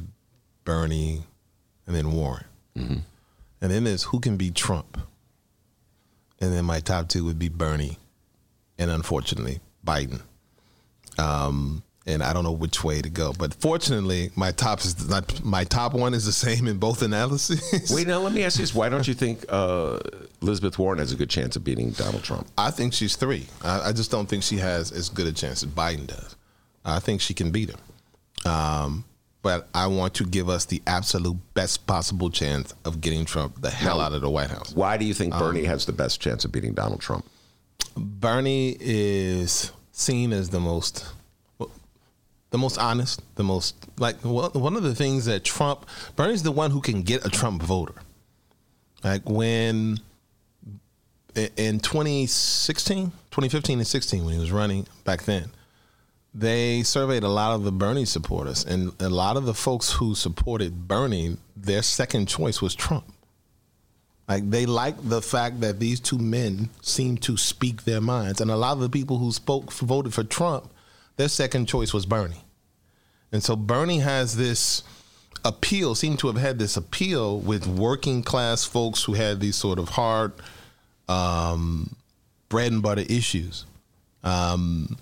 [0.64, 1.22] Bernie,
[1.86, 3.02] and then Warren, and
[3.70, 4.98] then there's who can beat Trump,
[6.40, 7.96] and then my top two would be Bernie,
[8.78, 10.20] and unfortunately Biden.
[11.18, 15.44] Um, and I don't know which way to go, but fortunately, my top is not
[15.44, 17.90] my top one is the same in both analyses.
[17.94, 19.98] Wait, now let me ask you this: Why don't you think uh,
[20.42, 22.46] Elizabeth Warren has a good chance of beating Donald Trump?
[22.56, 23.46] I think she's three.
[23.62, 26.36] I, I just don't think she has as good a chance as Biden does.
[26.84, 28.50] I think she can beat him.
[28.50, 29.04] Um,
[29.42, 33.70] but I want to give us the absolute best possible chance of getting Trump the
[33.70, 34.74] hell Now, out of the White House.
[34.74, 37.24] Why do you think Bernie has the best chance of beating Donald Trump?
[37.96, 41.06] Bernie is seen as the most
[42.50, 45.86] the most honest, the most like one of the things that Trump
[46.16, 47.94] Bernie's the one who can get a Trump voter.
[49.02, 49.98] Like when
[51.34, 55.50] in 2016, 2015 and 16 when he was running back then,
[56.34, 60.14] they surveyed a lot of the Bernie supporters and a lot of the folks who
[60.14, 63.04] supported Bernie, their second choice was Trump.
[64.28, 68.48] Like they liked the fact that these two men seemed to speak their minds, and
[68.48, 70.70] a lot of the people who spoke voted for Trump,
[71.20, 72.44] their second choice was Bernie,
[73.32, 74.82] and so Bernie has this
[75.44, 79.78] appeal, seemed to have had this appeal with working class folks who had these sort
[79.78, 80.32] of hard,
[81.08, 81.94] um,
[82.48, 83.64] bread and butter issues,
[84.24, 84.96] um,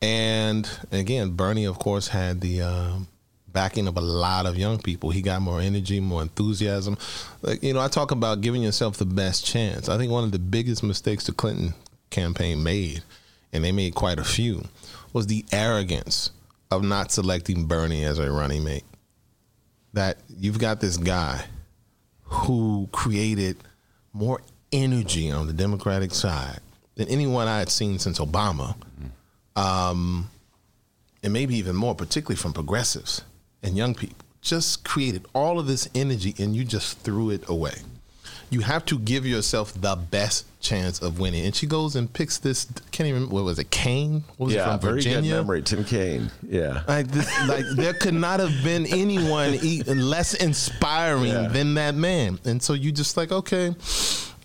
[0.00, 3.06] and again, Bernie, of course, had the um,
[3.52, 5.10] backing of a lot of young people.
[5.10, 6.98] He got more energy, more enthusiasm.
[7.42, 9.88] Like you know, I talk about giving yourself the best chance.
[9.88, 11.74] I think one of the biggest mistakes the Clinton
[12.10, 13.02] campaign made,
[13.52, 14.64] and they made quite a few,
[15.12, 16.30] was the arrogance
[16.70, 18.84] of not selecting Bernie as a running mate.
[19.92, 21.44] That you've got this guy
[22.22, 23.58] who created
[24.12, 24.40] more
[24.72, 26.60] energy on the Democratic side
[26.94, 28.74] than anyone I had seen since Obama
[29.56, 30.30] um,
[31.22, 33.22] and maybe even more, particularly from progressives
[33.62, 37.74] and young people, just created all of this energy and you just threw it away.
[38.50, 41.44] You have to give yourself the best chance of winning.
[41.44, 42.64] And she goes and picks this.
[42.92, 43.70] Can't even remember what was it?
[43.70, 44.24] Kaine?
[44.36, 45.30] What was it yeah, from very Virginia?
[45.32, 46.30] good memory, Tim Kaine.
[46.48, 46.82] Yeah.
[46.88, 51.48] Like, this, like there could not have been anyone e- less inspiring Yeah.
[51.48, 52.38] than that man.
[52.44, 53.74] And so you just like, okay,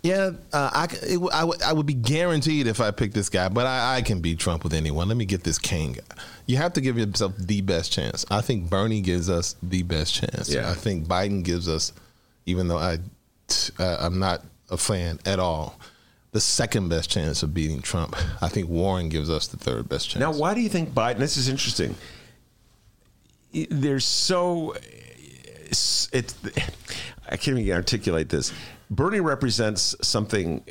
[0.03, 3.29] yeah, uh, I, it, w- I, would- I would be guaranteed if I pick this
[3.29, 5.07] guy, but I, I can beat Trump with anyone.
[5.07, 6.01] Let me get this Kaine guy.
[6.45, 8.25] You have to give yourself the best chance.
[8.31, 10.53] I think Bernie gives us the best chance.
[10.53, 10.69] Yeah.
[10.69, 11.91] I think Biden gives us,
[12.45, 12.99] even though I,
[13.79, 15.77] uh, I'm not a fan at all,
[16.37, 18.15] the second best chance of beating Trump.
[18.43, 20.19] I think Warren gives us the third best chance.
[20.19, 21.17] Now, why do you think Biden?
[21.17, 21.95] This is interesting.
[23.71, 26.35] There's so it's, it's
[27.27, 28.53] I can't even articulate this.
[28.91, 30.63] Bernie represents something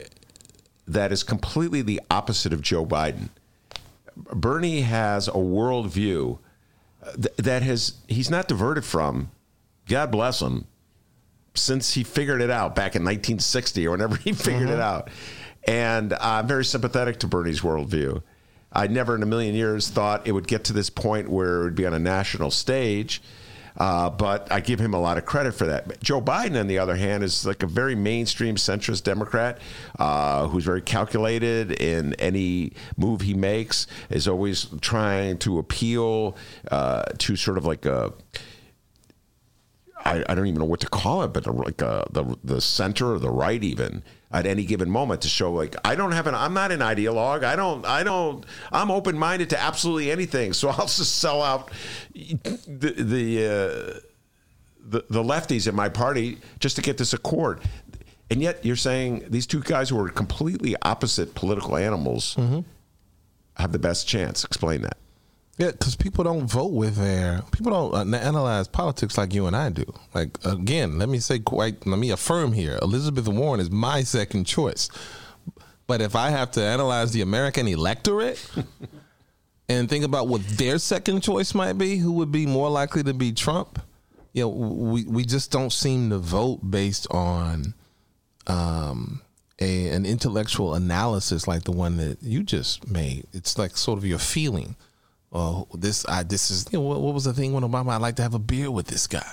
[0.87, 3.31] that is completely the opposite of Joe Biden.
[4.15, 6.39] Bernie has a worldview
[7.39, 9.33] that has he's not diverted from.
[9.89, 10.67] God bless him.
[11.55, 14.81] Since he figured it out back in 1960 or whenever he figured it mm-hmm.
[14.81, 15.11] out,
[15.67, 18.23] and I'm very sympathetic to Bernie's worldview.
[18.73, 21.65] I never in a million years thought it would get to this point where it
[21.65, 23.23] would be on a national stage.
[23.79, 26.01] Uh, but I give him a lot of credit for that.
[26.03, 29.59] Joe Biden, on the other hand, is like a very mainstream centrist Democrat
[29.99, 36.37] uh, who's very calculated in any move he makes, is always trying to appeal
[36.71, 38.13] uh, to sort of like a.
[40.07, 43.15] I, I don't even know what to call it, but like uh, the the center
[43.15, 46.35] or the right even at any given moment to show like I don't have an
[46.35, 47.45] I'm not an ideologue.
[47.45, 50.53] I don't I don't I'm open minded to absolutely anything.
[50.53, 51.71] So I'll just sell out
[52.15, 54.01] the the, uh,
[54.89, 57.61] the the lefties in my party just to get this accord.
[58.31, 62.37] And yet you're saying these two guys who are completely opposite political animals
[63.55, 64.45] have the best chance.
[64.45, 64.97] Explain that.
[65.59, 69.57] Yeah, because people don't vote with their people don't uh, analyze politics like you and
[69.57, 69.91] I do.
[70.15, 74.45] Like again, let me say quite let me affirm here: Elizabeth Warren is my second
[74.45, 74.91] choice.
[75.87, 78.45] But if I have to analyze the American electorate
[79.69, 83.15] and think about what their second choice might be, who would be more likely to
[83.15, 83.81] be Trump?
[84.33, 87.73] You know, we we just don't seem to vote based on
[88.47, 89.23] um,
[89.59, 93.27] a an intellectual analysis like the one that you just made.
[93.33, 94.77] It's like sort of your feeling.
[95.33, 97.91] Oh, this I this is you know what, what was the thing when Obama?
[97.91, 99.27] I'd like to have a beer with this guy.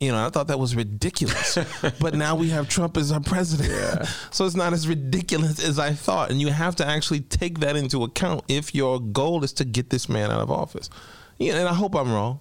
[0.00, 1.58] You know, I thought that was ridiculous.
[2.00, 4.06] but now we have Trump as our president.
[4.30, 6.30] so it's not as ridiculous as I thought.
[6.30, 9.90] And you have to actually take that into account if your goal is to get
[9.90, 10.88] this man out of office.
[11.38, 12.38] Yeah, and I hope I'm wrong.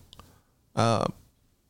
[0.76, 1.06] Uh,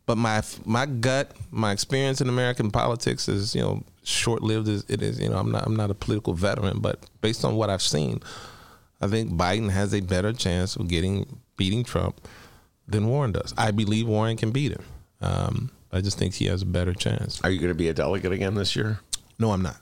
[0.06, 4.86] but my my gut, my experience in American politics is, you know, short lived as
[4.90, 5.20] it is.
[5.20, 8.22] You know, I'm not I'm not a political veteran, but based on what I've seen,
[9.00, 12.28] I think Biden has a better chance of getting beating Trump
[12.88, 13.54] than Warren does.
[13.58, 14.84] I believe Warren can beat him.
[15.22, 17.42] Um, I just think he has a better chance.
[17.44, 19.00] Are you going to be a delegate again this year?
[19.40, 19.78] No, I'm not.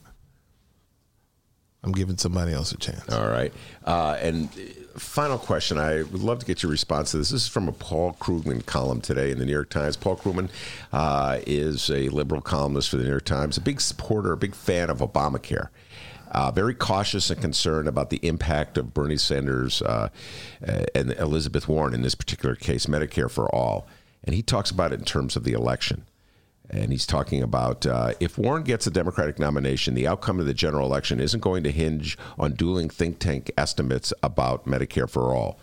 [1.84, 3.07] I'm giving somebody else a chance.
[3.13, 3.53] All right.
[3.86, 4.49] Uh, and
[4.97, 5.78] final question.
[5.78, 7.30] I would love to get your response to this.
[7.30, 9.95] This is from a Paul Krugman column today in the New York Times.
[9.95, 10.49] Paul Krugman
[10.91, 14.55] uh, is a liberal columnist for the New York Times, a big supporter, a big
[14.55, 15.70] fan of Obamacare.
[16.36, 20.10] Uh, very cautious and concerned about the impact of Bernie Sanders uh,
[20.94, 23.88] and Elizabeth Warren, in this particular case, Medicare for All.
[24.26, 26.04] And he talks about it in terms of the election.
[26.70, 30.54] And he's talking about uh, if Warren gets a Democratic nomination, the outcome of the
[30.54, 35.58] general election isn't going to hinge on dueling think tank estimates about Medicare for all.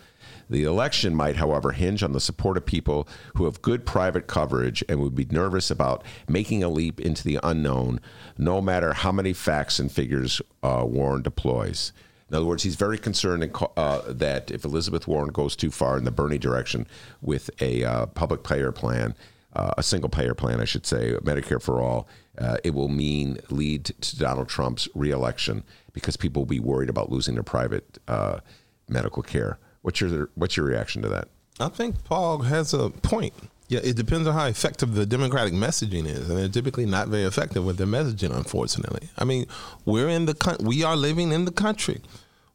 [0.49, 4.83] The election might, however, hinge on the support of people who have good private coverage
[4.87, 7.99] and would be nervous about making a leap into the unknown,
[8.37, 11.91] no matter how many facts and figures uh, Warren deploys.
[12.29, 16.03] In other words, he's very concerned uh, that if Elizabeth Warren goes too far in
[16.03, 16.87] the Bernie direction
[17.21, 19.13] with a uh, public payer plan,
[19.55, 22.07] uh, a single payer plan, I should say, Medicare for all,
[22.39, 25.63] uh, it will mean lead to Donald Trump's reelection
[25.93, 28.39] because people will be worried about losing their private uh,
[28.87, 29.59] medical care.
[29.83, 31.27] What's your what's your reaction to that?
[31.59, 33.33] I think Paul has a point.
[33.67, 37.23] Yeah, it depends on how effective the Democratic messaging is, and they're typically not very
[37.23, 38.35] effective with their messaging.
[38.35, 39.45] Unfortunately, I mean,
[39.85, 42.01] we're in the we are living in the country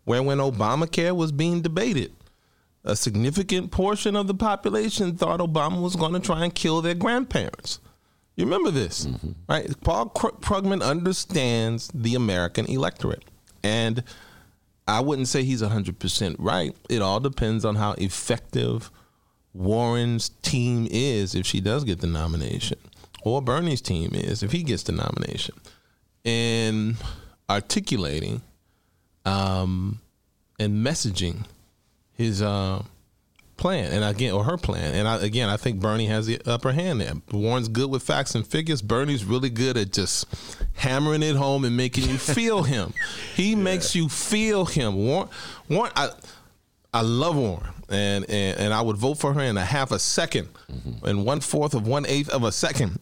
[0.05, 2.13] where when Obamacare was being debated,
[2.83, 6.95] a significant portion of the population thought Obama was going to try and kill their
[6.95, 7.81] grandparents.
[8.35, 9.33] You remember this, mm-hmm.
[9.49, 9.69] right?
[9.83, 13.25] Paul Krugman understands the American electorate,
[13.63, 14.03] and
[14.89, 16.75] I wouldn't say he's 100% right.
[16.89, 18.91] It all depends on how effective
[19.53, 22.79] Warren's team is if she does get the nomination,
[23.23, 25.57] or Bernie's team is if he gets the nomination.
[26.25, 26.97] And
[27.51, 28.41] articulating
[29.27, 30.01] um,
[30.59, 31.45] and messaging
[32.13, 32.83] his uh,
[33.59, 34.95] plan, and again, or her plan.
[34.95, 37.13] And I, again, I think Bernie has the upper hand there.
[37.31, 38.81] Warren's good with facts and figures.
[38.81, 40.27] Bernie's really good at just
[40.75, 42.95] hammering it home and making you feel him.
[43.35, 43.57] He yeah.
[43.57, 44.97] makes you feel him.
[44.97, 45.29] Warren,
[45.69, 46.11] Warren, I,
[46.95, 49.97] I love Warren, and, and and I would vote for her in a half a
[49.97, 51.07] 2nd mm-hmm.
[51.07, 52.99] in one fourth of one eighth of a second,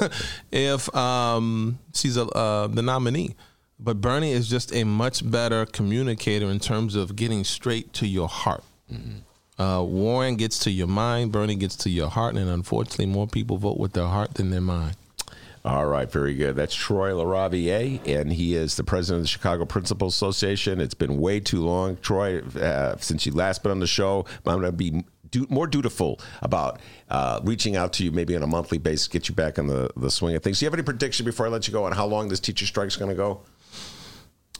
[0.52, 3.34] if um, she's a, uh, the nominee.
[3.78, 8.28] But Bernie is just a much better communicator in terms of getting straight to your
[8.28, 8.64] heart.
[8.90, 9.18] Mm-hmm.
[9.58, 13.56] Uh, Warren gets to your mind, Bernie gets to your heart, and unfortunately, more people
[13.56, 14.96] vote with their heart than their mind.
[15.64, 16.54] All right, very good.
[16.54, 20.80] That's Troy LaRaviere, and he is the president of the Chicago Principal Association.
[20.80, 24.26] It's been way too long, Troy, uh, since you last been on the show.
[24.46, 26.78] I'm going to be do, more dutiful about
[27.10, 29.90] uh, reaching out to you maybe on a monthly basis, get you back in the,
[29.96, 30.60] the swing of things.
[30.60, 32.66] Do you have any prediction before I let you go on how long this teacher
[32.66, 33.40] strike is going to go?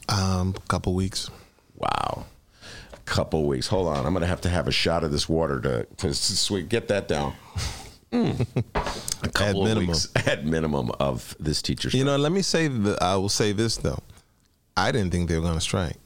[0.09, 1.29] Um, a couple weeks.
[1.75, 2.25] Wow.
[3.07, 3.67] Couple weeks.
[3.67, 6.13] Hold on, I'm going to have to have a shot of this water to to
[6.13, 7.33] sweet get that down.
[8.11, 8.45] Mm.
[9.23, 9.87] A couple of minimum.
[9.87, 11.93] weeks at minimum of this teacher's.
[11.93, 13.99] You know, let me say that I will say this though.
[14.75, 15.97] I didn't think they were going to strike.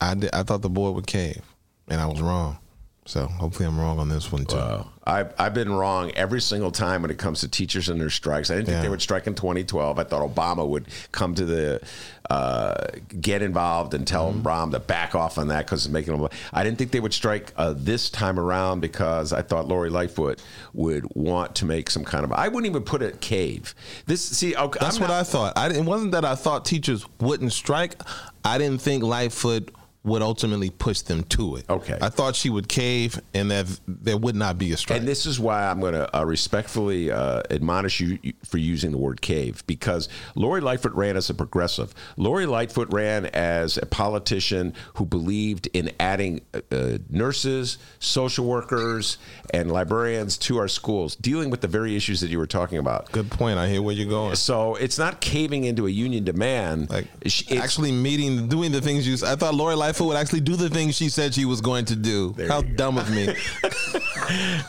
[0.00, 1.42] I did, I thought the board would cave,
[1.88, 2.58] and I was wrong.
[3.04, 4.56] So hopefully I'm wrong on this one too.
[4.56, 4.91] Wow.
[5.04, 8.50] I've, I've been wrong every single time when it comes to teachers and their strikes.
[8.50, 8.82] I didn't think Yeah.
[8.82, 9.98] they would strike in 2012.
[9.98, 11.82] I thought Obama would come to the,
[12.30, 12.86] uh,
[13.20, 14.70] get involved and tell Mm-hmm.
[14.72, 16.28] To back off on that because it's making them.
[16.52, 20.40] I didn't think they would strike uh, this time around because I thought Lori Lightfoot
[20.72, 22.32] would want to make some kind of.
[22.32, 23.74] I wouldn't even put it cave.
[24.06, 25.52] This see, okay, That's I'm what not- I thought.
[25.56, 27.96] I, it wasn't that I thought teachers wouldn't strike.
[28.44, 29.74] I didn't think Lightfoot
[30.04, 31.64] would ultimately push them to it.
[31.70, 31.96] Okay.
[32.00, 34.98] I thought she would cave and that there would not be a strike.
[34.98, 38.98] And this is why I'm going to uh, respectfully uh, admonish you for using the
[38.98, 41.94] word cave because Lori Lightfoot ran as a progressive.
[42.16, 46.40] Lori Lightfoot ran as a politician who believed in adding
[46.72, 49.18] uh, nurses, social workers,
[49.54, 53.12] and librarians to our schools, dealing with the very issues that you were talking about.
[53.12, 53.56] Good point.
[53.56, 54.34] I hear where you're going.
[54.34, 56.90] So it's not caving into a union demand.
[56.90, 59.14] Like It's- actually meeting, doing the things you.
[59.24, 61.96] I thought Lori Lightfoot would actually do the things she said she was going to
[61.96, 62.34] do.
[62.48, 63.26] How dumb of me.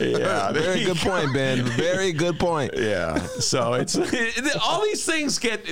[0.00, 1.10] yeah, Very good go.
[1.10, 1.64] point, Ben.
[1.64, 2.72] Very good point.
[2.76, 3.18] Yeah.
[3.40, 3.96] So it's
[4.62, 5.64] all these things get,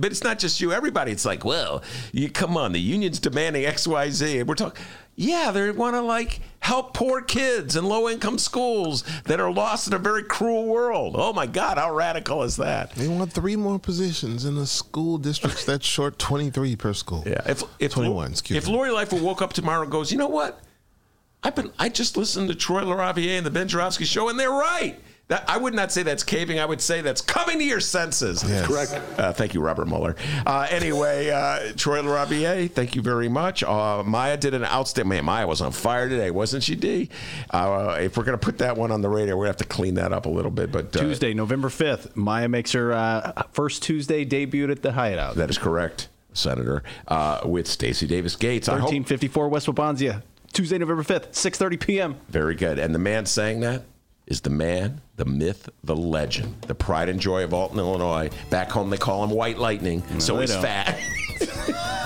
[0.00, 0.72] but it's not just you.
[0.72, 1.12] Everybody.
[1.12, 1.82] It's like, well,
[2.12, 2.72] you come on.
[2.72, 4.82] The union's demanding X, Y, Z, and we're talking.
[5.20, 9.88] Yeah, they want to like help poor kids in low income schools that are lost
[9.88, 11.16] in a very cruel world.
[11.18, 12.92] Oh my God, how radical is that?
[12.92, 17.24] They want three more positions in the school districts that's short 23 per school.
[17.26, 17.40] Yeah.
[17.46, 18.74] If if 21, excuse if me.
[18.74, 20.60] Lori Lightfoot woke up tomorrow and goes, you know what?
[21.42, 24.52] I've been I just listened to Troy LaRaviere and the Ben Joravsky show, and they're
[24.52, 25.00] right.
[25.28, 26.58] That, I would not say that's caving.
[26.58, 28.42] I would say that's coming to your senses.
[28.42, 28.66] Yes.
[28.66, 28.92] Correct.
[29.18, 30.16] Uh, thank you, Robert Mueller.
[30.46, 33.62] Uh, anyway, uh, Troy LaRaviere, thank you very much.
[33.62, 35.10] Uh, Maya did an outstanding.
[35.10, 37.10] Man, Maya was on fire today, wasn't she, D?
[37.50, 39.68] Uh, if we're going to put that one on the radio, we're going to have
[39.68, 40.72] to clean that up a little bit.
[40.72, 45.34] But uh, Tuesday, November 5th, Maya makes her uh, first Tuesday debut at the Hideout.
[45.34, 48.66] that is correct, Senator, uh, with Stacy Davis Gates.
[48.66, 50.22] I hope 1354 West Wabansia.
[50.54, 52.16] Tuesday, November 5th, 6.30 p.m.
[52.30, 52.78] Very good.
[52.78, 53.82] And the man saying that
[54.28, 58.30] is the man, the myth, the legend, the pride and joy of Alton, Illinois.
[58.50, 60.62] Back home, they call him White Lightning, so they he's don't.
[60.62, 60.98] fat.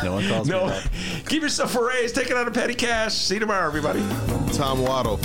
[0.03, 0.91] No one calls me no, that.
[1.29, 2.13] give yourself a raise.
[2.13, 3.15] Take it out of petty cash.
[3.15, 4.01] See you tomorrow, everybody.
[4.53, 5.21] Tom Waddle.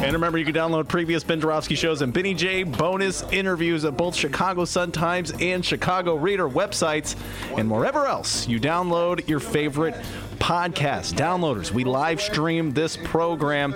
[0.00, 3.96] And remember, you can download previous Ben Joravsky shows and Benny J bonus interviews at
[3.96, 7.16] both Chicago Sun-Times and Chicago Reader websites
[7.58, 9.94] and wherever else you download your favorite
[10.38, 11.14] podcast.
[11.14, 13.74] Downloaders, we live stream this program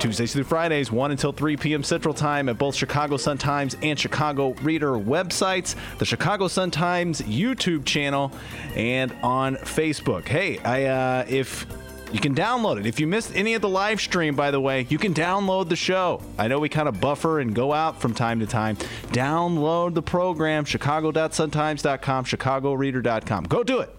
[0.00, 1.84] Tuesdays through Fridays, 1 until 3 p.m.
[1.84, 8.32] Central Time at both Chicago Sun-Times and Chicago Reader websites, the Chicago Sun-Times YouTube channel,
[8.74, 10.26] and on Facebook.
[10.26, 11.66] Hey, I uh, if
[12.14, 12.86] you can download it.
[12.86, 15.74] If you missed any of the live stream, by the way, you can download the
[15.74, 16.22] show.
[16.38, 18.76] I know we kind of buffer and go out from time to time.
[19.08, 23.44] Download the program, chicago.suntimes.com, chicagoreader.com.
[23.44, 23.90] Go do it.